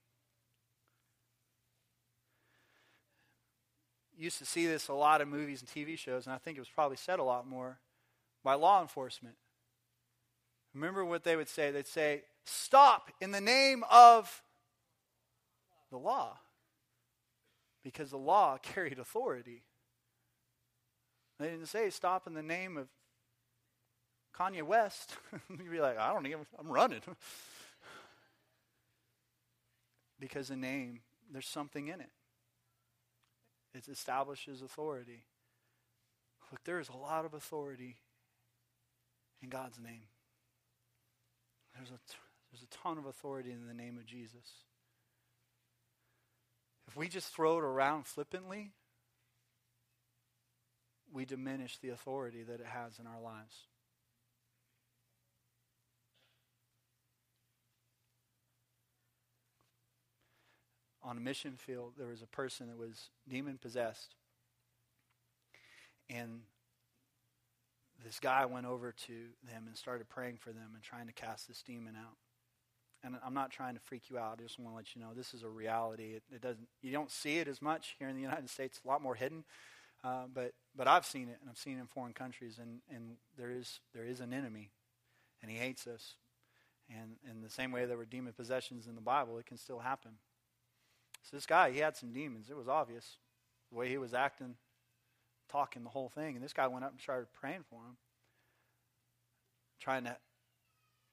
[4.17, 6.61] Used to see this a lot in movies and TV shows, and I think it
[6.61, 7.79] was probably said a lot more
[8.43, 9.35] by law enforcement.
[10.73, 11.71] Remember what they would say?
[11.71, 14.43] They'd say, Stop in the name of
[15.89, 16.37] the law.
[17.83, 19.63] Because the law carried authority.
[21.39, 22.87] They didn't say stop in the name of
[24.37, 25.15] Kanye West.
[25.49, 27.01] You'd be like, I don't even, I'm running.
[30.19, 31.01] because the name,
[31.31, 32.09] there's something in it.
[33.75, 35.25] It establishes authority.
[36.51, 37.97] Look, there is a lot of authority
[39.41, 40.07] in God's name.
[41.75, 41.99] There's a,
[42.51, 44.63] there's a ton of authority in the name of Jesus.
[46.87, 48.71] If we just throw it around flippantly,
[51.11, 53.55] we diminish the authority that it has in our lives.
[61.07, 64.15] On a mission field, there was a person that was demon possessed.
[66.09, 66.41] And
[68.03, 69.13] this guy went over to
[69.47, 72.17] them and started praying for them and trying to cast this demon out.
[73.03, 74.39] And I'm not trying to freak you out.
[74.39, 76.15] I just want to let you know this is a reality.
[76.15, 76.67] It, it doesn't.
[76.81, 78.81] You don't see it as much here in the United States.
[78.83, 79.43] A lot more hidden.
[80.03, 83.17] Uh, but but I've seen it, and I've seen it in foreign countries, and, and
[83.37, 84.71] there is there is an enemy,
[85.41, 86.15] and he hates us.
[86.89, 89.79] And in the same way there were demon possessions in the Bible, it can still
[89.79, 90.11] happen.
[91.29, 92.49] So this guy, he had some demons.
[92.49, 93.17] It was obvious
[93.71, 94.55] the way he was acting,
[95.51, 96.35] talking the whole thing.
[96.35, 97.97] And this guy went up and started praying for him,
[99.79, 100.15] trying to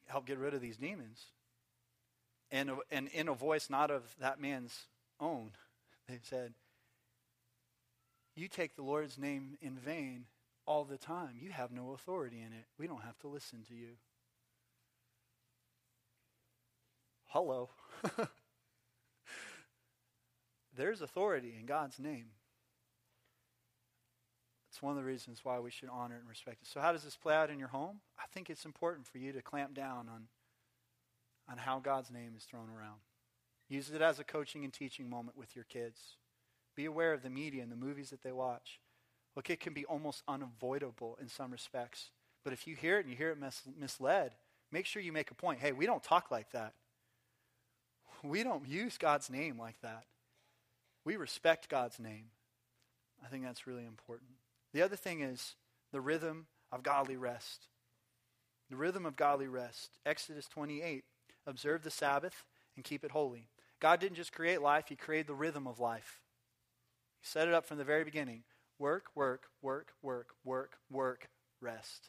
[0.07, 1.25] help get rid of these demons.
[2.51, 4.81] And, and in a voice not of that man's
[5.19, 5.53] own,
[6.09, 6.53] they said,
[8.35, 10.27] You take the Lord's name in vain
[10.67, 11.37] all the time.
[11.41, 12.67] You have no authority in it.
[12.79, 13.93] We don't have to listen to you.
[17.29, 17.71] Hello.
[20.77, 22.27] There's authority in God's name.
[24.71, 26.69] It's one of the reasons why we should honor and respect it.
[26.69, 28.01] So, how does this play out in your home?
[28.19, 30.29] I think it's important for you to clamp down on,
[31.51, 33.01] on how God's name is thrown around.
[33.69, 36.17] Use it as a coaching and teaching moment with your kids.
[36.75, 38.81] Be aware of the media and the movies that they watch.
[39.37, 42.11] Look, it can be almost unavoidable in some respects.
[42.43, 44.33] But if you hear it and you hear it mis- misled,
[44.71, 45.61] make sure you make a point.
[45.61, 46.73] Hey, we don't talk like that.
[48.23, 50.05] We don't use God's name like that.
[51.05, 52.27] We respect God's name.
[53.25, 54.31] I think that's really important.
[54.73, 55.55] The other thing is
[55.93, 57.69] the rhythm of godly rest.
[58.71, 59.99] The rhythm of godly rest.
[60.07, 61.05] Exodus 28
[61.47, 62.45] observe the Sabbath
[62.77, 63.49] and keep it holy.
[63.81, 66.21] God didn't just create life, He created the rhythm of life.
[67.21, 68.45] He set it up from the very beginning
[68.79, 71.29] work, work, work, work, work, work,
[71.61, 72.09] rest.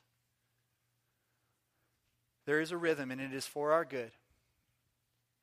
[2.46, 4.12] There is a rhythm, and it is for our good.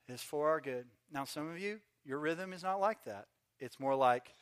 [0.09, 0.87] It is for our good.
[1.13, 3.27] Now, some of you, your rhythm is not like that.
[3.61, 4.35] It's more like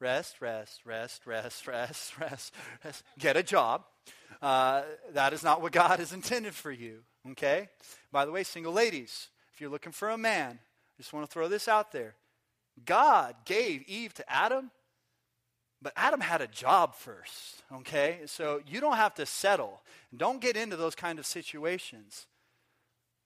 [0.00, 3.02] rest, rest, rest, rest, rest, rest, rest.
[3.18, 3.84] Get a job.
[4.40, 7.00] Uh, that is not what God has intended for you.
[7.30, 7.68] Okay?
[8.10, 11.32] By the way, single ladies, if you're looking for a man, I just want to
[11.32, 12.14] throw this out there.
[12.84, 14.70] God gave Eve to Adam,
[15.80, 17.62] but Adam had a job first.
[17.72, 18.20] Okay?
[18.26, 19.82] So you don't have to settle.
[20.16, 22.26] Don't get into those kind of situations.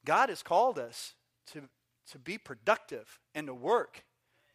[0.04, 1.14] God has called us
[1.52, 1.62] to,
[2.12, 4.04] to be productive and to work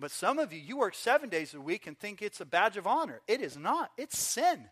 [0.01, 2.75] but some of you, you work seven days a week and think it's a badge
[2.75, 3.21] of honor.
[3.27, 4.65] It is not, it's sin.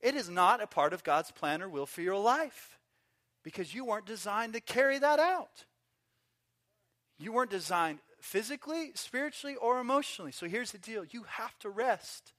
[0.00, 2.78] It is not a part of God's plan or will for your life
[3.42, 5.64] because you weren't designed to carry that out.
[7.18, 10.32] You weren't designed physically, spiritually, or emotionally.
[10.32, 12.32] So here's the deal you have to rest.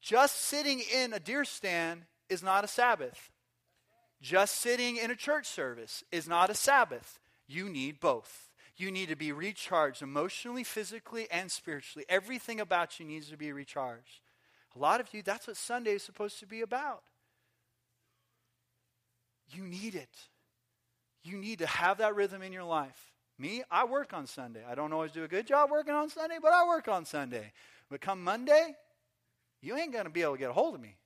[0.00, 3.30] Just sitting in a deer stand is not a Sabbath.
[4.22, 7.20] Just sitting in a church service is not a Sabbath.
[7.46, 8.45] You need both.
[8.76, 12.04] You need to be recharged emotionally, physically, and spiritually.
[12.08, 14.20] Everything about you needs to be recharged.
[14.74, 17.02] A lot of you, that's what Sunday is supposed to be about.
[19.48, 20.14] You need it.
[21.22, 23.12] You need to have that rhythm in your life.
[23.38, 24.60] Me, I work on Sunday.
[24.68, 27.52] I don't always do a good job working on Sunday, but I work on Sunday.
[27.90, 28.74] But come Monday,
[29.62, 30.96] you ain't going to be able to get a hold of me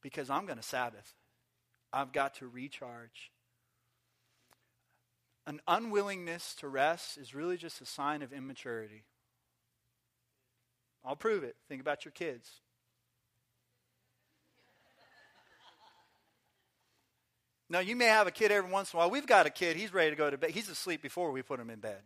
[0.00, 1.14] because I'm going to Sabbath.
[1.92, 3.31] I've got to recharge.
[5.46, 9.04] An unwillingness to rest is really just a sign of immaturity.
[11.04, 11.56] I'll prove it.
[11.68, 12.48] Think about your kids.
[17.68, 19.10] Now, you may have a kid every once in a while.
[19.10, 20.50] We've got a kid, he's ready to go to bed.
[20.50, 22.00] He's asleep before we put him in bed.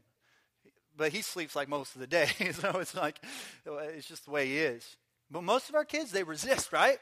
[0.96, 2.29] But he sleeps like most of the day.
[2.53, 3.18] so it's like,
[3.66, 4.96] it's just the way he is.
[5.31, 6.99] But most of our kids, they resist, right?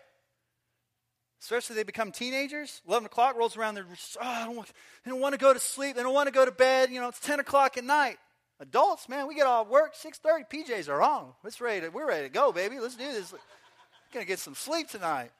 [1.45, 2.81] Especially they become teenagers.
[2.89, 4.73] 11 o'clock rolls around, they're just, oh, I don't want,
[5.05, 5.95] they don't want to go to sleep.
[5.95, 6.91] They don't want to go to bed.
[6.91, 8.17] You know, it's 10 o'clock at night.
[8.61, 11.33] Adults, man, we get off work, 6.30, PJs are on.
[11.43, 12.81] Let's ready to, we're ready to go, baby.
[12.81, 13.35] Let's do this.
[14.11, 15.33] Going to get some sleep tonight.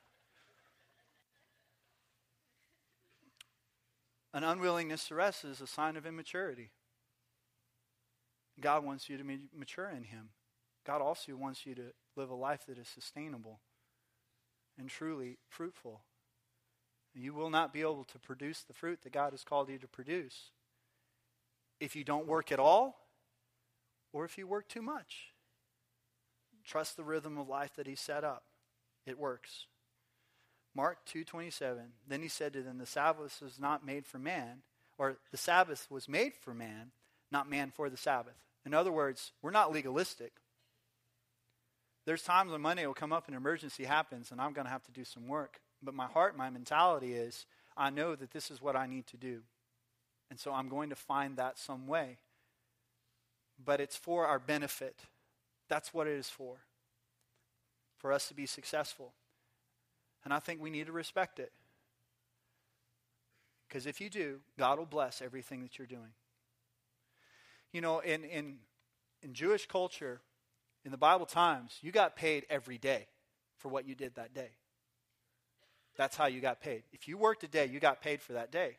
[4.31, 6.69] An unwillingness to rest is a sign of immaturity.
[8.59, 10.29] God wants you to be mature in Him.
[10.85, 13.59] God also wants you to live a life that is sustainable
[14.77, 16.01] and truly fruitful.
[17.13, 19.87] You will not be able to produce the fruit that God has called you to
[19.87, 20.51] produce
[21.79, 23.07] if you don't work at all
[24.11, 25.31] or if you work too much.
[26.63, 28.43] Trust the rhythm of life that He set up.
[29.05, 29.67] It works.
[30.75, 31.93] Mark 2:27.
[32.05, 34.63] Then he said to them, "The Sabbath was not made for man,
[34.97, 36.91] or the Sabbath was made for man,
[37.31, 38.35] not man for the Sabbath."
[38.65, 40.41] In other words, we're not legalistic.
[42.05, 44.71] There's times when money will come up and an emergency happens and I'm going to
[44.71, 45.59] have to do some work.
[45.81, 49.17] But my heart, my mentality is I know that this is what I need to
[49.17, 49.41] do.
[50.29, 52.17] And so I'm going to find that some way.
[53.63, 55.01] But it's for our benefit.
[55.67, 56.57] That's what it is for.
[57.97, 59.13] For us to be successful.
[60.23, 61.51] And I think we need to respect it.
[63.67, 66.13] Because if you do, God will bless everything that you're doing.
[67.71, 68.57] You know, in, in,
[69.21, 70.21] in Jewish culture,
[70.85, 73.07] in the Bible times, you got paid every day
[73.57, 74.51] for what you did that day.
[75.97, 76.83] That's how you got paid.
[76.93, 78.77] If you worked a day, you got paid for that day.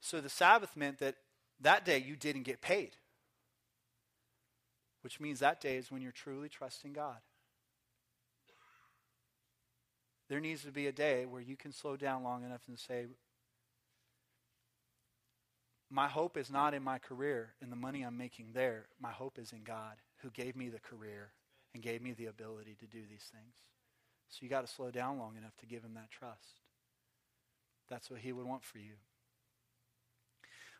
[0.00, 1.16] So the Sabbath meant that
[1.60, 2.92] that day you didn't get paid,
[5.02, 7.18] which means that day is when you're truly trusting God.
[10.28, 13.06] There needs to be a day where you can slow down long enough and say,
[15.90, 18.86] My hope is not in my career and the money I'm making there.
[19.00, 21.32] My hope is in God who gave me the career
[21.74, 23.54] and gave me the ability to do these things.
[24.28, 26.60] So you got to slow down long enough to give him that trust.
[27.88, 28.94] That's what he would want for you.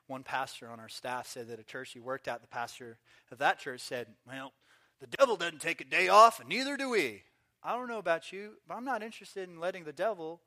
[0.06, 2.98] One pastor on our staff said that a church he worked at, the pastor
[3.30, 4.52] of that church said, Well,
[5.00, 7.22] the devil doesn't take a day off, and neither do we.
[7.62, 10.40] I don't know about you, but I'm not interested in letting the devil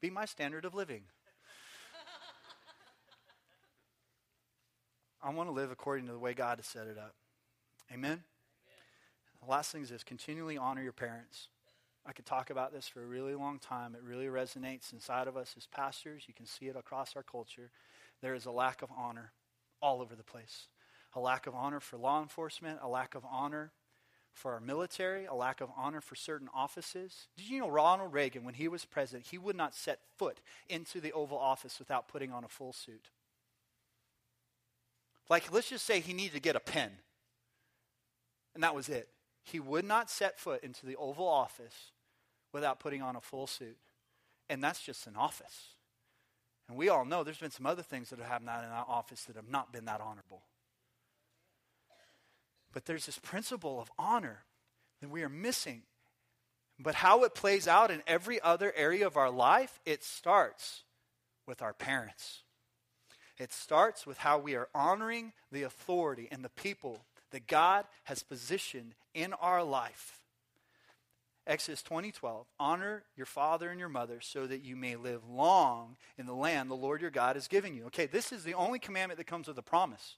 [0.00, 1.02] be my standard of living.
[5.22, 7.14] I want to live according to the way God has set it up.
[7.92, 8.22] Amen?
[9.42, 11.48] The last thing is this continually honor your parents.
[12.06, 13.94] I could talk about this for a really long time.
[13.94, 16.24] It really resonates inside of us as pastors.
[16.26, 17.70] You can see it across our culture.
[18.22, 19.32] There is a lack of honor
[19.82, 20.68] all over the place.
[21.14, 23.72] A lack of honor for law enforcement, a lack of honor
[24.32, 27.28] for our military, a lack of honor for certain offices.
[27.36, 31.00] Did you know Ronald Reagan, when he was president, he would not set foot into
[31.00, 33.10] the Oval Office without putting on a full suit?
[35.28, 36.90] Like, let's just say he needed to get a pen,
[38.54, 39.08] and that was it.
[39.50, 41.92] He would not set foot into the Oval Office
[42.52, 43.78] without putting on a full suit.
[44.50, 45.68] And that's just an office.
[46.68, 49.24] And we all know there's been some other things that have happened in that office
[49.24, 50.42] that have not been that honorable.
[52.72, 54.44] But there's this principle of honor
[55.00, 55.82] that we are missing.
[56.78, 60.84] But how it plays out in every other area of our life, it starts
[61.46, 62.42] with our parents.
[63.38, 68.22] It starts with how we are honoring the authority and the people that God has
[68.22, 70.20] positioned in our life.
[71.46, 76.26] Exodus 20:12 Honor your father and your mother so that you may live long in
[76.26, 77.86] the land the Lord your God is giving you.
[77.86, 80.16] Okay, this is the only commandment that comes with a promise.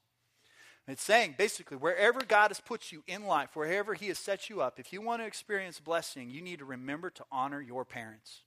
[0.87, 4.61] It's saying basically, wherever God has put you in life, wherever He has set you
[4.61, 8.43] up, if you want to experience blessing, you need to remember to honor your parents.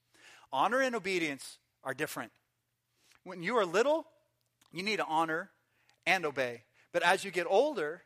[0.51, 2.31] Honor and obedience are different.
[3.23, 4.05] When you are little,
[4.73, 5.51] you need to honor
[6.05, 6.63] and obey.
[6.91, 8.03] But as you get older,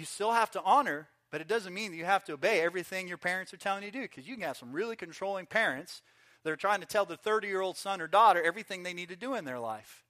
[0.00, 3.06] you still have to honor, but it doesn't mean that you have to obey everything
[3.06, 6.02] your parents are telling you to do, because you can have some really controlling parents
[6.42, 9.10] that are trying to tell their 30 year old son or daughter everything they need
[9.10, 10.02] to do in their life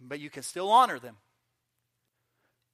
[0.00, 1.16] but you can still honor them.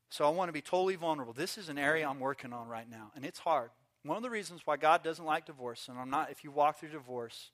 [0.08, 1.32] So I want to be totally vulnerable.
[1.32, 3.70] This is an area I'm working on right now, and it's hard.
[4.04, 6.78] One of the reasons why God doesn't like divorce, and I'm not, if you walk
[6.78, 7.50] through divorce,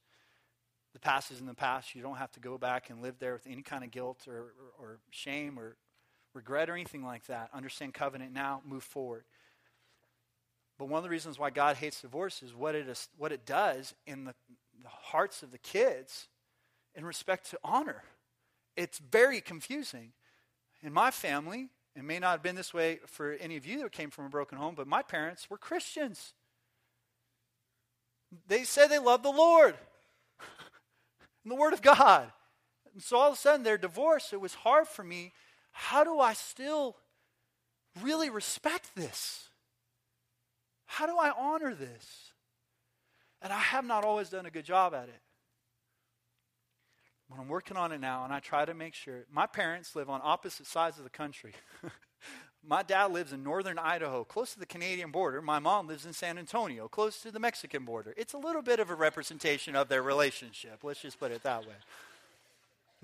[0.93, 1.95] The past is in the past.
[1.95, 4.53] You don't have to go back and live there with any kind of guilt or,
[4.78, 5.76] or, or shame or
[6.35, 7.51] regret or anything like that.
[7.53, 9.24] Understand covenant now, move forward.
[10.78, 13.47] But one of the reasons why God hates divorce is what it, is, what it
[13.47, 14.35] does in the,
[14.83, 16.28] the hearts of the kids
[16.95, 18.03] in respect to honor.
[18.76, 20.12] It's very confusing.
[20.83, 23.93] In my family, it may not have been this way for any of you that
[23.93, 26.33] came from a broken home, but my parents were Christians.
[28.49, 29.76] They said they loved the Lord
[31.45, 32.33] and the Word of God.
[32.95, 34.33] And so all of a sudden they're divorced.
[34.33, 35.33] It was hard for me.
[35.73, 36.97] How do I still
[38.01, 39.49] really respect this?
[40.87, 42.33] How do I honor this?
[43.41, 45.20] And I have not always done a good job at it.
[47.29, 49.25] But I'm working on it now, and I try to make sure.
[49.33, 51.55] My parents live on opposite sides of the country.
[52.64, 55.43] My dad lives in northern Idaho, close to the Canadian border.
[55.43, 58.14] My mom lives in San Antonio, close to the Mexican border.
[58.16, 60.85] It's a little bit of a representation of their relationship.
[60.85, 61.75] Let's just put it that way.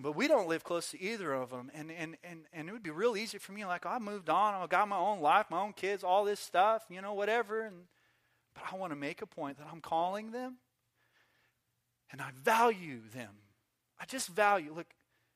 [0.00, 1.72] But we don't live close to either of them.
[1.74, 3.64] And, and, and, and it would be real easy for me.
[3.64, 4.54] Like, I moved on.
[4.54, 7.62] I got my own life, my own kids, all this stuff, you know, whatever.
[7.62, 7.76] And,
[8.54, 10.58] but I want to make a point that I'm calling them
[12.12, 13.30] and I value them.
[14.00, 14.86] I just value, look,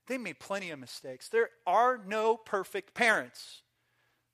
[0.07, 1.29] they made plenty of mistakes.
[1.29, 3.63] There are no perfect parents.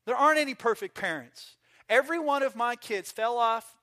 [0.04, 1.56] There aren't any perfect parents.
[1.88, 3.76] Every one of my kids fell off,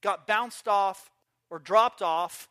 [0.00, 1.10] got bounced off,
[1.50, 2.48] or dropped off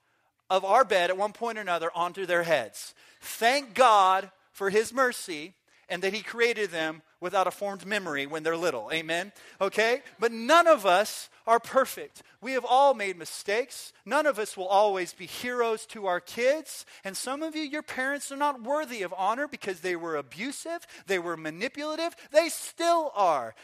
[0.50, 2.94] of our bed at one point or another onto their heads.
[3.22, 5.54] Thank God for His mercy
[5.88, 8.90] and that He created them without a formed memory when they're little.
[8.94, 9.32] Amen?
[9.60, 10.02] Okay?
[10.20, 12.24] But none of us are perfect.
[12.42, 13.92] We have all made mistakes.
[14.06, 16.86] None of us will always be heroes to our kids.
[17.04, 20.86] And some of you, your parents are not worthy of honor because they were abusive,
[21.08, 23.56] they were manipulative, they still are.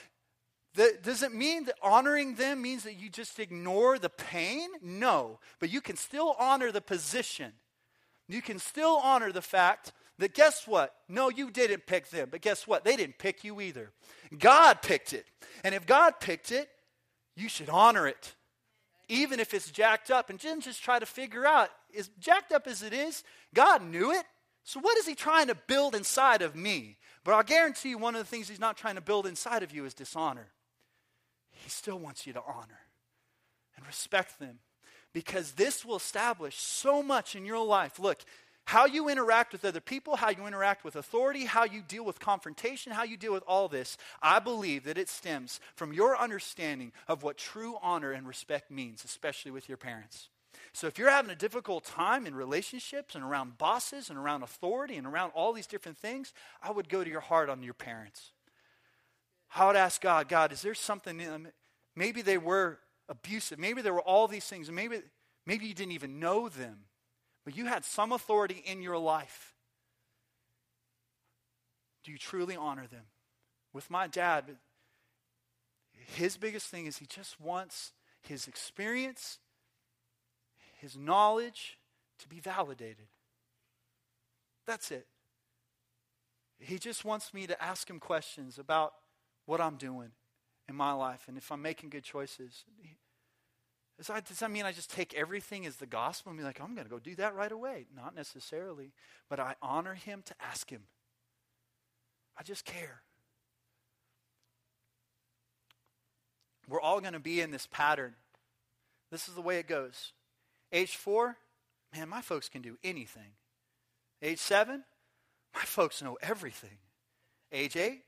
[0.75, 4.69] The, does it mean that honoring them means that you just ignore the pain?
[4.81, 5.39] No.
[5.59, 7.53] But you can still honor the position.
[8.27, 10.93] You can still honor the fact that guess what?
[11.07, 12.27] No, you didn't pick them.
[12.29, 12.83] But guess what?
[12.83, 13.91] They didn't pick you either.
[14.37, 15.25] God picked it.
[15.63, 16.69] And if God picked it,
[17.37, 18.35] you should honor it.
[19.07, 20.29] Even if it's jacked up.
[20.29, 23.23] And Jim just try to figure out, as jacked up as it is,
[23.53, 24.25] God knew it.
[24.63, 26.97] So what is he trying to build inside of me?
[27.23, 29.71] But I'll guarantee you one of the things he's not trying to build inside of
[29.71, 30.47] you is dishonor.
[31.65, 32.79] He still wants you to honor
[33.75, 34.59] and respect them
[35.13, 37.97] because this will establish so much in your life.
[37.97, 38.19] Look,
[38.65, 42.19] how you interact with other people, how you interact with authority, how you deal with
[42.19, 46.91] confrontation, how you deal with all this, I believe that it stems from your understanding
[47.07, 50.29] of what true honor and respect means, especially with your parents.
[50.71, 54.97] So if you're having a difficult time in relationships and around bosses and around authority
[54.97, 58.33] and around all these different things, I would go to your heart on your parents.
[59.55, 61.47] I would ask God, God, is there something in them?
[61.95, 62.77] Maybe they were
[63.07, 63.57] abusive.
[63.57, 64.69] Maybe there were all these things.
[64.69, 65.01] Maybe,
[65.45, 66.79] maybe you didn't even know them,
[67.45, 69.55] but you had some authority in your life.
[72.03, 73.05] Do you truly honor them?
[73.71, 74.57] With my dad,
[75.93, 77.93] his biggest thing is he just wants
[78.23, 79.39] his experience,
[80.81, 81.77] his knowledge
[82.19, 83.07] to be validated.
[84.67, 85.07] That's it.
[86.59, 88.93] He just wants me to ask him questions about
[89.45, 90.11] what I'm doing
[90.67, 92.63] in my life and if I'm making good choices.
[93.97, 96.59] Does that, does that mean I just take everything as the gospel and be like,
[96.59, 97.85] I'm going to go do that right away?
[97.95, 98.91] Not necessarily.
[99.29, 100.83] But I honor him to ask him.
[102.37, 103.01] I just care.
[106.67, 108.15] We're all going to be in this pattern.
[109.11, 110.11] This is the way it goes.
[110.73, 111.37] Age four,
[111.95, 113.33] man, my folks can do anything.
[114.21, 114.83] Age seven,
[115.53, 116.79] my folks know everything.
[117.51, 118.01] Age eight,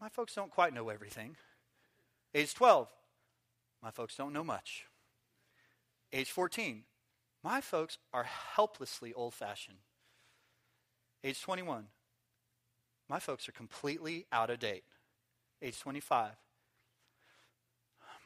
[0.00, 1.36] my folks don't quite know everything.
[2.34, 2.88] Age 12,
[3.82, 4.84] my folks don't know much.
[6.12, 6.84] Age 14,
[7.42, 9.78] my folks are helplessly old fashioned.
[11.24, 11.86] Age 21,
[13.08, 14.84] my folks are completely out of date.
[15.62, 16.32] Age 25,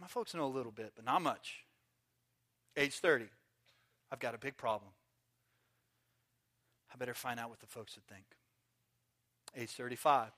[0.00, 1.64] my folks know a little bit, but not much.
[2.76, 3.26] Age 30,
[4.10, 4.90] I've got a big problem.
[6.92, 8.24] I better find out what the folks would think.
[9.56, 10.30] Age 35,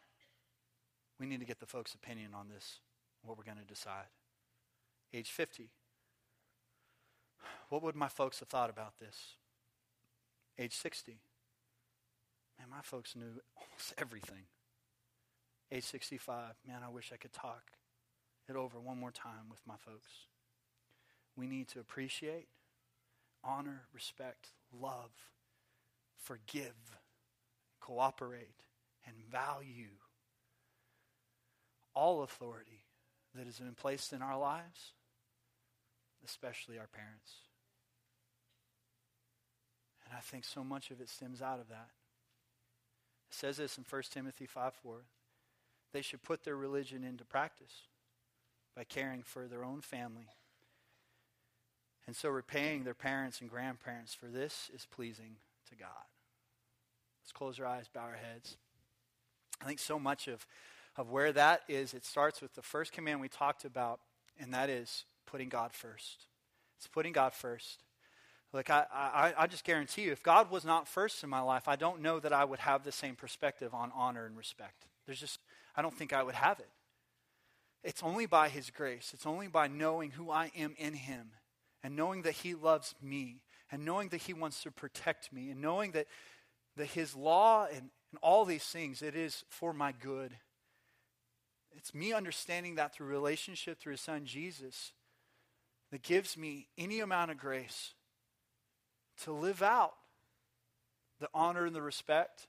[1.23, 2.81] we need to get the folks' opinion on this,
[3.23, 4.11] what we're going to decide.
[5.15, 5.71] Age 50.
[7.69, 9.37] What would my folks have thought about this?
[10.59, 11.21] Age 60.
[12.59, 13.23] Man, my folks knew
[13.57, 14.47] almost everything.
[15.71, 16.55] Age 65.
[16.67, 17.71] Man, I wish I could talk
[18.49, 20.27] it over one more time with my folks.
[21.37, 22.49] We need to appreciate,
[23.45, 25.13] honor, respect, love,
[26.17, 26.99] forgive,
[27.81, 28.65] cooperate,
[29.07, 30.02] and value
[31.95, 32.85] all authority
[33.35, 34.93] that has been placed in our lives,
[36.25, 37.33] especially our parents.
[40.07, 41.89] And I think so much of it stems out of that.
[43.31, 44.97] It says this in 1 Timothy 5 4.
[45.93, 47.87] They should put their religion into practice
[48.77, 50.29] by caring for their own family.
[52.07, 55.37] And so repaying their parents and grandparents, for this is pleasing
[55.69, 55.89] to God.
[57.23, 58.57] Let's close our eyes, bow our heads.
[59.61, 60.47] I think so much of,
[60.97, 64.01] of where that is, it starts with the first command we talked about,
[64.39, 66.27] and that is putting God first.
[66.79, 67.83] It's putting God first.
[68.53, 71.69] Look, I, I, I just guarantee you, if God was not first in my life,
[71.69, 74.85] I don't know that I would have the same perspective on honor and respect.
[75.07, 75.39] There's just,
[75.75, 76.69] I don't think I would have it.
[77.83, 81.31] It's only by His grace, it's only by knowing who I am in Him
[81.83, 83.41] and knowing that He loves me
[83.71, 86.07] and knowing that He wants to protect me and knowing that,
[86.77, 90.33] that His law and, and all these things, it is for my good.
[91.77, 94.93] It's me understanding that through relationship through His Son Jesus
[95.91, 97.95] that gives me any amount of grace
[99.25, 99.95] to live out
[101.21, 102.47] the honor and the respect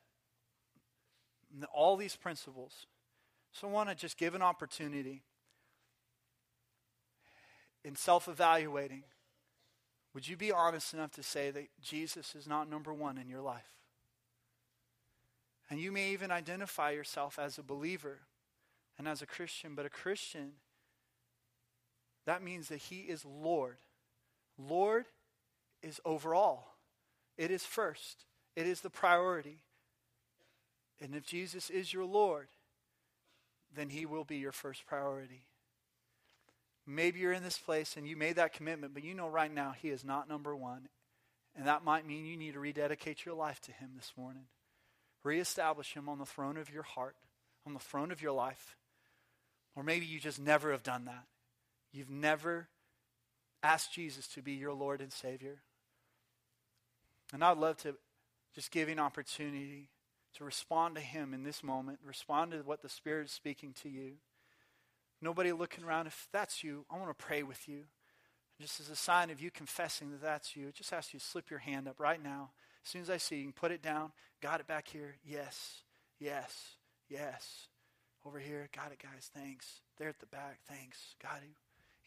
[1.54, 2.88] and all these principles.
[3.52, 5.24] So I want to just give an opportunity
[7.84, 9.04] in self evaluating
[10.14, 13.42] would you be honest enough to say that Jesus is not number one in your
[13.42, 13.78] life?
[15.70, 18.20] And you may even identify yourself as a believer
[18.98, 20.54] and as a Christian, but a Christian,
[22.26, 23.78] that means that He is Lord.
[24.58, 25.06] Lord
[25.82, 26.68] is overall,
[27.38, 28.26] it is first,
[28.56, 29.60] it is the priority.
[31.02, 32.48] And if Jesus is your Lord,
[33.76, 35.48] then He will be your first priority.
[36.86, 39.74] Maybe you're in this place and you made that commitment, but you know right now
[39.78, 40.88] He is not number one.
[41.56, 44.46] And that might mean you need to rededicate your life to Him this morning.
[45.24, 47.16] Reestablish Him on the throne of your heart,
[47.66, 48.76] on the throne of your life.
[49.76, 51.26] Or maybe you just never have done that.
[51.92, 52.68] You've never
[53.62, 55.62] asked Jesus to be your Lord and Savior.
[57.34, 57.96] And I'd love to
[58.54, 59.90] just give you an opportunity
[60.36, 63.90] to respond to Him in this moment, respond to what the Spirit is speaking to
[63.90, 64.14] you.
[65.22, 66.08] Nobody looking around.
[66.08, 67.84] If that's you, I want to pray with you.
[68.60, 71.50] Just as a sign of you confessing that that's you, just ask you to slip
[71.50, 72.52] your hand up right now.
[72.84, 74.12] As soon as I see you, you can put it down.
[74.42, 75.16] Got it back here?
[75.26, 75.84] Yes,
[76.20, 76.76] yes,
[77.10, 77.68] yes.
[78.26, 79.30] Over here, got it, guys.
[79.34, 79.82] Thanks.
[79.98, 81.16] There at the back, thanks.
[81.22, 81.56] Got it.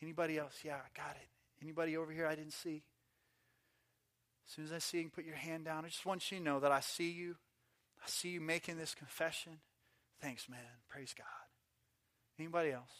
[0.02, 0.60] Anybody else?
[0.64, 1.28] Yeah, got it.
[1.62, 2.82] Anybody over here I didn't see?
[4.46, 5.84] As soon as I see you, put your hand down.
[5.84, 7.36] I just want you to know that I see you.
[8.02, 9.58] I see you making this confession.
[10.20, 10.58] Thanks, man.
[10.88, 11.26] Praise God.
[12.38, 12.92] Anybody else?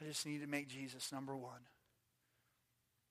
[0.00, 1.60] I just need to make Jesus number one.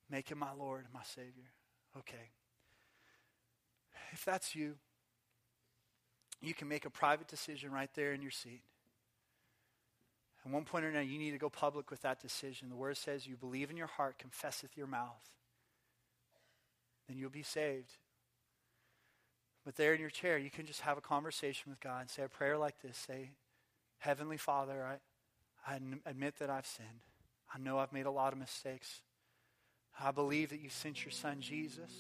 [0.10, 1.52] Make him my Lord and my Savior.
[1.98, 2.32] Okay.
[4.12, 4.76] If that's you,
[6.42, 8.62] you can make a private decision right there in your seat.
[10.46, 12.70] At one point or another, you need to go public with that decision.
[12.70, 15.30] The word says you believe in your heart, confess with your mouth,
[17.08, 17.92] then you'll be saved.
[19.66, 22.24] But there in your chair, you can just have a conversation with God and say
[22.24, 22.98] a prayer like this.
[22.98, 23.32] Say,
[23.98, 25.00] Heavenly Father,
[25.68, 26.88] I, I admit that I've sinned.
[27.54, 29.02] I know I've made a lot of mistakes.
[30.00, 31.92] I believe that you sent your son Jesus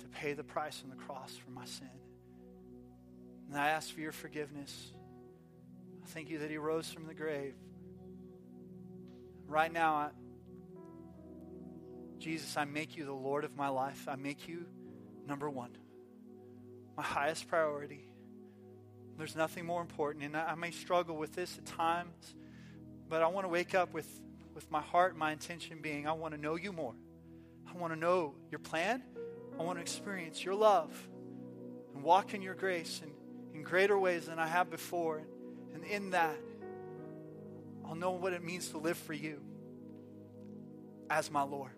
[0.00, 1.88] to pay the price on the cross for my sin.
[3.52, 4.92] And I ask for your forgiveness.
[6.02, 7.52] I thank you that he rose from the grave.
[9.46, 10.08] Right now, I,
[12.16, 14.08] Jesus, I make you the Lord of my life.
[14.08, 14.64] I make you
[15.28, 15.76] number one,
[16.96, 18.08] my highest priority.
[19.18, 20.24] There's nothing more important.
[20.24, 22.34] And I, may struggle with this at times,
[23.10, 24.08] but I want to wake up with,
[24.54, 26.94] with my heart, my intention being I want to know you more.
[27.68, 29.02] I want to know your plan.
[29.60, 30.90] I want to experience your love
[31.94, 33.12] and walk in your grace in,
[33.54, 35.22] in greater ways than I have before.
[35.74, 36.36] And in that,
[37.84, 39.40] I'll know what it means to live for you
[41.10, 41.72] as my Lord.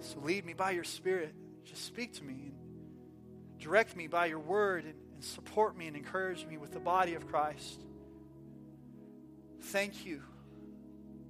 [0.00, 1.34] So lead me by your Spirit.
[1.64, 5.96] Just speak to me and direct me by your word and and support me and
[5.96, 7.80] encourage me with the body of Christ.
[9.60, 10.22] Thank you.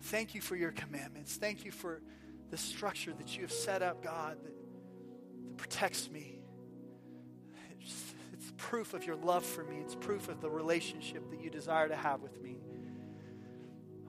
[0.02, 1.36] Thank you for your commandments.
[1.36, 2.02] Thank you for
[2.50, 4.52] the structure that you have set up, God, that,
[5.42, 6.38] that protects me.
[8.58, 11.96] Proof of your love for me, it's proof of the relationship that you desire to
[11.96, 12.56] have with me.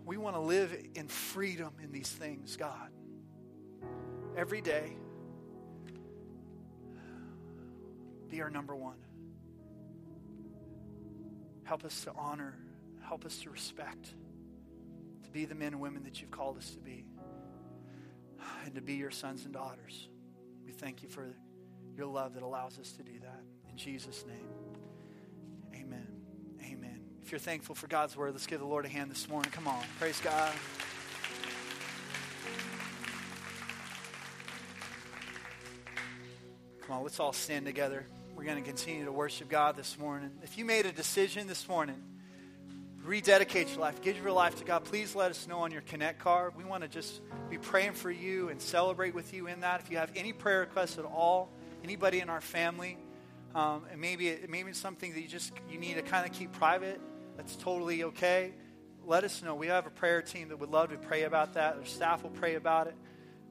[0.05, 2.89] We want to live in freedom in these things, God.
[4.35, 4.97] Every day,
[8.27, 8.97] be our number one.
[11.63, 12.57] Help us to honor.
[13.03, 14.13] Help us to respect.
[15.25, 17.05] To be the men and women that you've called us to be.
[18.65, 20.09] And to be your sons and daughters.
[20.65, 21.35] We thank you for
[21.95, 23.43] your love that allows us to do that.
[23.79, 24.49] Jesus' name,
[25.73, 26.05] amen.
[26.61, 26.99] Amen.
[27.23, 29.51] If you're thankful for God's word, let's give the Lord a hand this morning.
[29.51, 29.81] Come on.
[29.97, 30.51] Praise God.
[36.81, 38.05] Come on, let's all stand together.
[38.35, 40.31] We're going to continue to worship God this morning.
[40.43, 42.03] If you made a decision this morning,
[43.05, 46.19] rededicate your life, give your life to God, please let us know on your Connect
[46.19, 46.57] card.
[46.57, 49.79] We want to just be praying for you and celebrate with you in that.
[49.79, 52.97] If you have any prayer requests at all, anybody in our family,
[53.55, 56.51] um, and maybe it, maybe something that you just you need to kind of keep
[56.53, 57.01] private,
[57.35, 58.53] that's totally okay.
[59.05, 59.55] Let us know.
[59.55, 61.77] We have a prayer team that would love to pray about that.
[61.77, 62.95] Our staff will pray about it.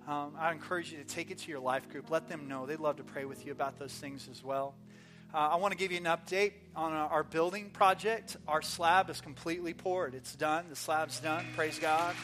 [0.06, 2.10] Um, I encourage you to take it to your life group.
[2.10, 2.64] Let them know.
[2.64, 4.74] They'd love to pray with you about those things as well.
[5.34, 8.36] Uh, I want to give you an update on our building project.
[8.46, 10.14] Our slab is completely poured.
[10.14, 10.66] It's done.
[10.70, 11.44] The slab's done.
[11.54, 12.14] Praise God.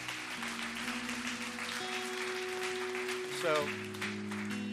[3.43, 3.69] So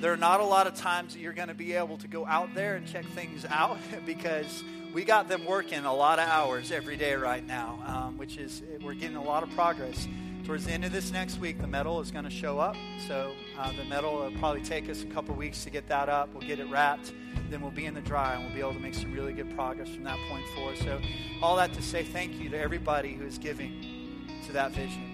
[0.01, 2.25] there are not a lot of times that you're going to be able to go
[2.25, 6.71] out there and check things out because we got them working a lot of hours
[6.71, 10.07] every day right now, um, which is we're getting a lot of progress.
[10.43, 12.75] Towards the end of this next week, the metal is going to show up.
[13.07, 16.33] So uh, the metal will probably take us a couple weeks to get that up.
[16.33, 17.13] We'll get it wrapped.
[17.51, 19.53] Then we'll be in the dry and we'll be able to make some really good
[19.55, 20.77] progress from that point forward.
[20.79, 20.99] So
[21.43, 25.07] all that to say thank you to everybody who is giving to that vision.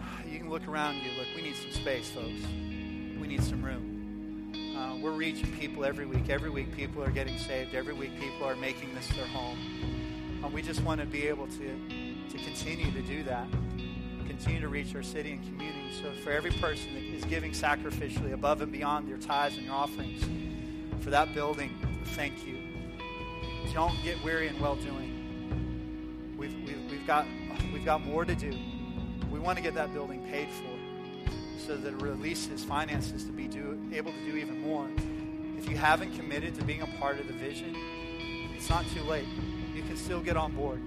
[0.30, 1.10] You can look around you.
[1.16, 2.40] Look, we need some space, folks.
[3.24, 4.52] We need some room.
[4.76, 6.28] Uh, we're reaching people every week.
[6.28, 7.74] Every week, people are getting saved.
[7.74, 9.56] Every week, people are making this their home.
[10.44, 11.80] And we just want to be able to,
[12.28, 13.46] to continue to do that
[14.26, 15.90] continue to reach our city and community.
[16.02, 19.74] So for every person that is giving sacrificially above and beyond your tithes and your
[19.74, 20.22] offerings,
[21.00, 21.70] for that building,
[22.08, 22.58] thank you.
[23.72, 26.34] Don't get weary in well doing.
[26.36, 27.26] We've, we've, we've, got,
[27.72, 28.52] we've got more to do.
[29.30, 30.83] We want to get that building paid for
[31.66, 34.88] so that it releases finances to be do, able to do even more.
[35.56, 37.74] If you haven't committed to being a part of the vision,
[38.54, 39.26] it's not too late.
[39.74, 40.80] You can still get on board.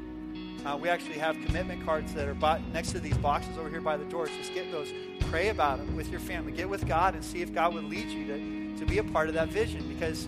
[0.65, 3.81] Uh, we actually have commitment cards that are bought next to these boxes over here
[3.81, 4.29] by the doors.
[4.37, 4.91] Just get those.
[5.29, 6.51] Pray about it with your family.
[6.51, 9.29] Get with God and see if God would lead you to, to be a part
[9.29, 9.87] of that vision.
[9.87, 10.27] Because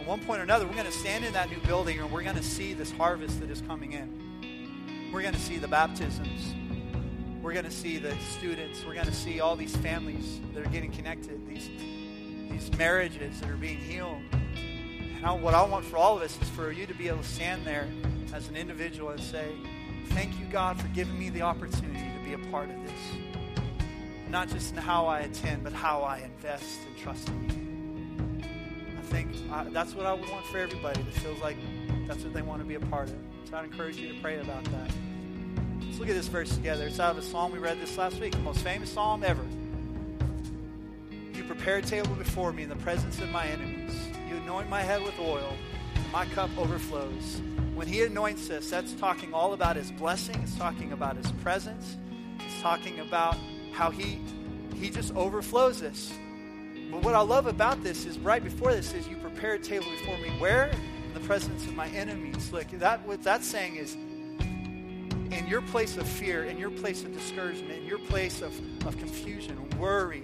[0.00, 2.22] at one point or another, we're going to stand in that new building and we're
[2.22, 5.10] going to see this harvest that is coming in.
[5.12, 6.54] We're going to see the baptisms.
[7.44, 8.86] We're going to see the students.
[8.86, 11.68] We're going to see all these families that are getting connected, these,
[12.50, 14.22] these marriages that are being healed.
[14.54, 17.18] And I, what I want for all of us is for you to be able
[17.18, 17.86] to stand there
[18.32, 19.44] as an individual and say,
[20.06, 23.62] Thank you, God, for giving me the opportunity to be a part of this.
[24.30, 28.44] Not just in how I attend, but how I invest and trust in you.
[28.98, 31.58] I think I, that's what I would want for everybody that feels like
[32.08, 33.16] that's what they want to be a part of.
[33.50, 34.90] So I'd encourage you to pray about that.
[35.94, 36.88] Let's look at this verse together.
[36.88, 39.44] It's out of a psalm we read this last week, the most famous psalm ever.
[41.32, 43.96] You prepare a table before me in the presence of my enemies.
[44.28, 45.52] You anoint my head with oil,
[45.94, 47.40] and my cup overflows.
[47.76, 50.34] When he anoints us, that's talking all about his blessing.
[50.42, 51.96] It's talking about his presence.
[52.40, 53.36] It's talking about
[53.70, 54.18] how he
[54.74, 56.12] he just overflows us.
[56.90, 59.86] But what I love about this is right before this is you prepare a table
[60.00, 60.30] before me.
[60.40, 60.72] Where?
[61.06, 62.52] In the presence of my enemies.
[62.52, 63.96] Like that what that's saying is
[65.34, 68.96] in your place of fear, in your place of discouragement, in your place of, of
[68.98, 70.22] confusion, worry,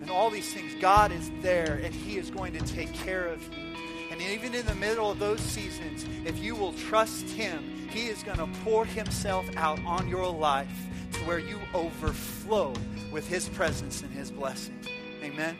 [0.00, 3.42] and all these things, God is there and He is going to take care of
[3.56, 3.62] you.
[4.10, 8.22] And even in the middle of those seasons, if you will trust Him, He is
[8.22, 10.68] going to pour Himself out on your life
[11.12, 12.74] to where you overflow
[13.10, 14.78] with His presence and His blessing.
[15.22, 15.56] Amen.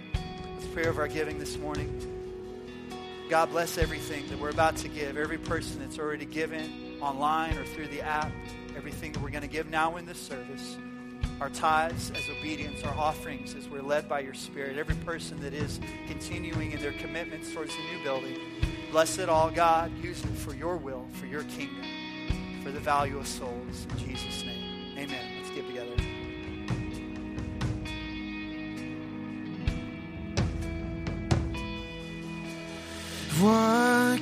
[0.54, 2.08] Let's pray over our giving this morning.
[3.30, 7.64] God bless everything that we're about to give, every person that's already given online or
[7.64, 8.30] through the app,
[8.76, 10.76] everything that we're going to give now in this service
[11.40, 15.52] our tithes as obedience, our offerings as we're led by your Spirit, every person that
[15.52, 18.38] is continuing in their commitments towards the new building.
[18.90, 19.90] Bless it all, God.
[20.02, 21.84] Use it for your will, for your kingdom,
[22.62, 23.86] for the value of souls.
[23.90, 25.42] In Jesus' name, amen.
[25.42, 25.96] Let's get together.
[33.40, 34.20] What?